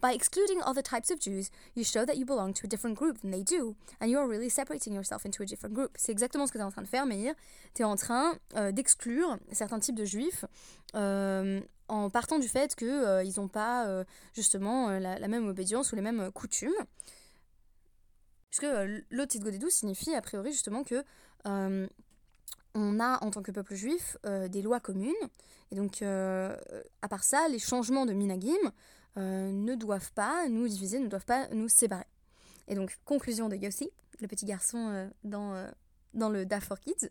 By 0.03 0.15
excluding 0.15 0.61
other 0.63 0.83
types 0.83 1.11
of 1.11 1.21
Jews, 1.21 1.51
you 1.77 1.85
show 1.85 2.05
that 2.05 2.15
you 2.15 2.25
belong 2.25 2.53
to 2.55 2.67
a 2.67 2.69
different 2.69 2.95
group 2.95 3.21
than 3.21 3.31
they 3.31 3.43
do, 3.43 3.75
and 4.01 4.09
you 4.09 4.19
are 4.19 4.29
really 4.29 4.51
separating 4.51 4.95
yourself 4.95 5.25
into 5.25 5.43
a 5.43 5.47
different 5.47 5.75
group. 5.75 5.91
C'est 5.97 6.13
exactement 6.13 6.47
ce 6.47 6.53
que 6.53 6.59
tu 6.59 6.63
es 6.63 6.67
en 6.67 6.71
train 6.71 6.83
de 6.83 6.89
faire, 6.89 7.07
Meir. 7.07 7.35
Tu 7.75 7.83
es 7.83 7.85
en 7.85 7.97
train 7.97 8.37
euh, 8.57 8.73
d'exclure 8.73 9.39
certains 9.53 9.79
types 9.79 9.97
de 9.97 10.05
juifs 10.05 10.45
en 11.91 12.11
partant 12.11 12.39
du 12.39 12.49
fait 12.49 12.75
qu'ils 12.75 13.33
n'ont 13.37 13.49
pas 13.49 14.05
justement 14.35 14.91
la, 14.91 15.19
la, 15.19 15.29
même 15.29 15.49
obédience 15.49 15.91
ou 15.93 15.97
les 15.97 16.03
mêmes 16.03 16.31
coutumes. 16.33 16.75
Puisque 18.51 18.67
l'autre 19.11 19.39
Godedou 19.39 19.71
signifie 19.71 20.15
a 20.15 20.21
priori 20.21 20.53
justement 20.53 20.85
que 20.85 21.03
on 22.75 23.01
a 23.01 23.23
en 23.25 23.31
tant 23.31 23.43
que 23.43 23.51
peuple 23.51 23.75
juif 23.75 24.17
euh, 24.27 24.49
des 24.49 24.63
lois 24.63 24.81
communes. 24.81 25.15
Et 25.71 25.77
donc, 25.77 26.03
euh, 26.03 26.57
à 27.03 27.09
part 27.09 27.25
ça, 27.25 27.49
les 27.49 27.59
changements 27.59 28.07
de 28.07 28.13
minagim 28.13 28.57
euh, 29.17 29.51
ne 29.51 29.75
doivent 29.75 30.13
pas 30.13 30.49
nous 30.49 30.69
diviser, 30.69 30.99
ne 30.99 31.09
doivent 31.09 31.25
pas 31.25 31.49
nous 31.49 31.69
séparer. 31.69 32.07
Et 32.69 32.75
donc, 32.75 32.99
conclusion 33.05 33.49
de 33.49 33.57
Yossi, 33.57 33.91
le 34.21 34.29
petit 34.29 34.45
garçon 34.45 35.11
dans, 35.25 35.67
dans 36.13 36.29
le 36.29 36.45
DAF 36.45 36.65
for 36.65 36.79
Kids. 36.79 37.09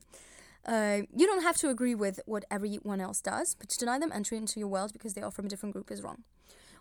you 0.68 1.26
don't 1.26 1.44
have 1.44 1.58
to 1.58 1.70
agree 1.70 1.96
with 1.96 2.22
what 2.28 2.42
everyone 2.52 3.00
else 3.00 3.22
does, 3.24 3.56
but 3.56 3.68
to 3.70 3.78
deny 3.80 3.98
them 4.00 4.12
entry 4.12 4.38
into 4.38 4.60
your 4.60 4.70
world 4.70 4.92
because 4.94 5.14
they 5.14 5.24
are 5.24 5.32
from 5.32 5.46
a 5.46 5.50
different 5.50 5.74
group 5.74 5.90
is 5.90 6.02
wrong. 6.02 6.18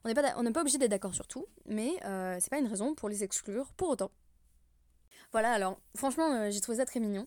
On 0.05 0.09
n'est 0.09 0.15
pas, 0.15 0.23
pas 0.23 0.61
obligé 0.61 0.79
d'être 0.79 0.91
d'accord 0.91 1.15
sur 1.15 1.27
tout, 1.27 1.47
mais 1.65 1.95
c'est 2.39 2.51
pas 2.51 2.59
une 2.59 2.67
raison 2.69 2.95
pour 2.95 3.09
les 3.09 3.25
exclure 3.25 3.73
pour 3.77 3.89
autant. 3.89 4.11
Voilà, 5.33 5.53
alors 5.53 5.79
franchement, 5.97 6.51
j'ai 6.51 6.61
trouvé 6.61 6.79
ça 6.79 6.85
très 6.85 7.01
mignon. 7.01 7.27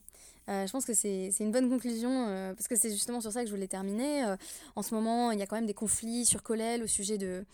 Euh, 0.49 0.65
je 0.65 0.71
pense 0.71 0.85
que 0.85 0.93
c'est 0.93 1.31
une 1.39 1.51
bonne 1.51 1.69
conclusion 1.69 2.27
euh, 2.27 2.53
parce 2.55 2.67
que 2.67 2.75
c'est 2.75 2.89
justement 2.89 3.21
sur 3.21 3.31
ça 3.31 3.41
que 3.41 3.47
je 3.47 3.53
voulais 3.53 3.67
terminer. 3.67 4.25
Euh, 4.25 4.35
en 4.75 4.81
ce 4.81 4.95
moment, 4.95 5.31
il 5.31 5.39
y 5.39 5.41
a 5.43 5.45
quand 5.45 5.55
même 5.55 5.67
des 5.67 5.75
conflits 5.75 6.25
sur 6.25 6.41
Colel 6.41 6.83
au 6.83 6.87
sujet 6.87 7.17
de 7.17 7.45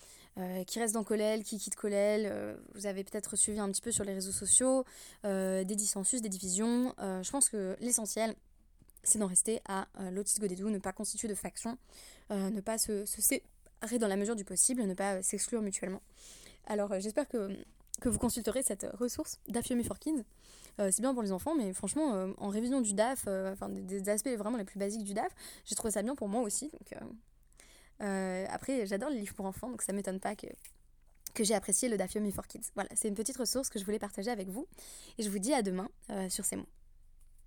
qui 0.68 0.82
reste 0.82 0.94
dans 0.94 1.06
Colel, 1.06 1.46
qui 1.46 1.58
quitte 1.58 1.78
Colel. 1.78 2.58
vous 2.74 2.88
avez 2.88 3.06
peut-être 3.06 3.38
suivi 3.38 3.58
un 3.58 3.72
petit 3.72 3.82
peu 3.82 3.94
sur 3.94 4.04
les 4.04 4.14
réseaux 4.14 4.34
sociaux 4.34 4.84
des 5.24 5.64
dissensus, 5.64 6.22
des 6.22 6.28
divisions. 6.28 6.94
je 7.00 7.32
pense 7.32 7.48
que 7.48 7.78
l'essentiel, 7.80 8.36
c'est 9.04 9.18
d'en 9.18 9.28
rester 9.28 9.62
à 9.64 9.88
l'Otis 10.12 10.42
Godedou, 10.42 10.70
ne 10.70 10.80
pas 10.80 10.92
constituer 10.92 11.30
de 11.30 11.36
faction, 11.36 11.78
ne 12.32 12.60
pas 12.60 12.78
se, 12.78 13.06
se, 13.06 13.22
séparer 13.22 13.98
dans 13.98 14.10
la 14.10 14.18
mesure 14.18 14.36
du 14.36 14.44
possible, 14.44 14.84
ne 14.84 14.94
pas 14.94 15.24
s'exclure 15.24 15.62
mutuellement. 15.62 16.02
Alors 16.68 17.00
j'espère 17.00 17.30
que, 17.30 17.56
que 18.00 18.10
vous 18.10 18.20
consulterez 18.20 18.64
cette 18.64 18.88
ressource 18.94 19.40
d'Afiomi 19.48 19.84
Forkins. 19.84 20.24
Euh, 20.80 20.90
c'est 20.92 21.02
bien 21.02 21.14
pour 21.14 21.24
les 21.24 21.32
enfants, 21.32 21.56
mais 21.56 21.74
franchement, 21.74 22.16
euh, 22.16 22.34
en 22.38 22.50
révision 22.50 22.82
du 22.82 22.94
DAF, 22.94 23.26
euh, 23.28 23.54
enfin 23.54 23.70
des, 23.70 24.10
aspects 24.10 24.30
vraiment 24.30 24.58
les 24.58 24.66
plus 24.66 24.80
basiques 24.80 25.04
du 25.04 25.14
DAF, 25.14 25.34
j'ai 25.66 25.76
trouvé 25.76 25.92
ça 25.92 26.02
bien 26.02 26.16
pour 26.16 26.28
moi 26.28 26.42
aussi. 26.42 26.70
Donc, 26.70 26.94
après, 28.00 28.86
j'adore 28.86 29.10
les 29.10 29.20
livres 29.20 29.36
pour 29.36 29.46
enfants, 29.46 29.70
donc 29.70 29.82
ça 29.82 29.94
m'étonne 29.94 30.20
pas 30.20 30.36
que, 30.36 30.48
que 31.34 31.44
j'ai 31.44 31.54
apprécié 31.54 31.88
le 31.88 31.98
DAF 31.98 32.14
Yomi 32.16 32.32
for 32.32 32.48
Kids. 32.48 32.72
Voilà, 32.76 32.90
c'est 32.96 33.08
une 33.08 33.16
petite 33.16 33.38
ressource 33.38 33.70
que 33.70 33.80
je 33.80 33.86
voulais 33.86 34.00
partager 34.00 34.32
avec 34.32 34.50
vous. 34.50 34.68
Et 35.18 35.24
je 35.24 35.30
vous 35.30 35.40
dis 35.40 35.54
à 35.54 35.62
demain 35.62 35.90
sur 36.30 36.44
ces 36.44 36.58
mots. 36.58 36.68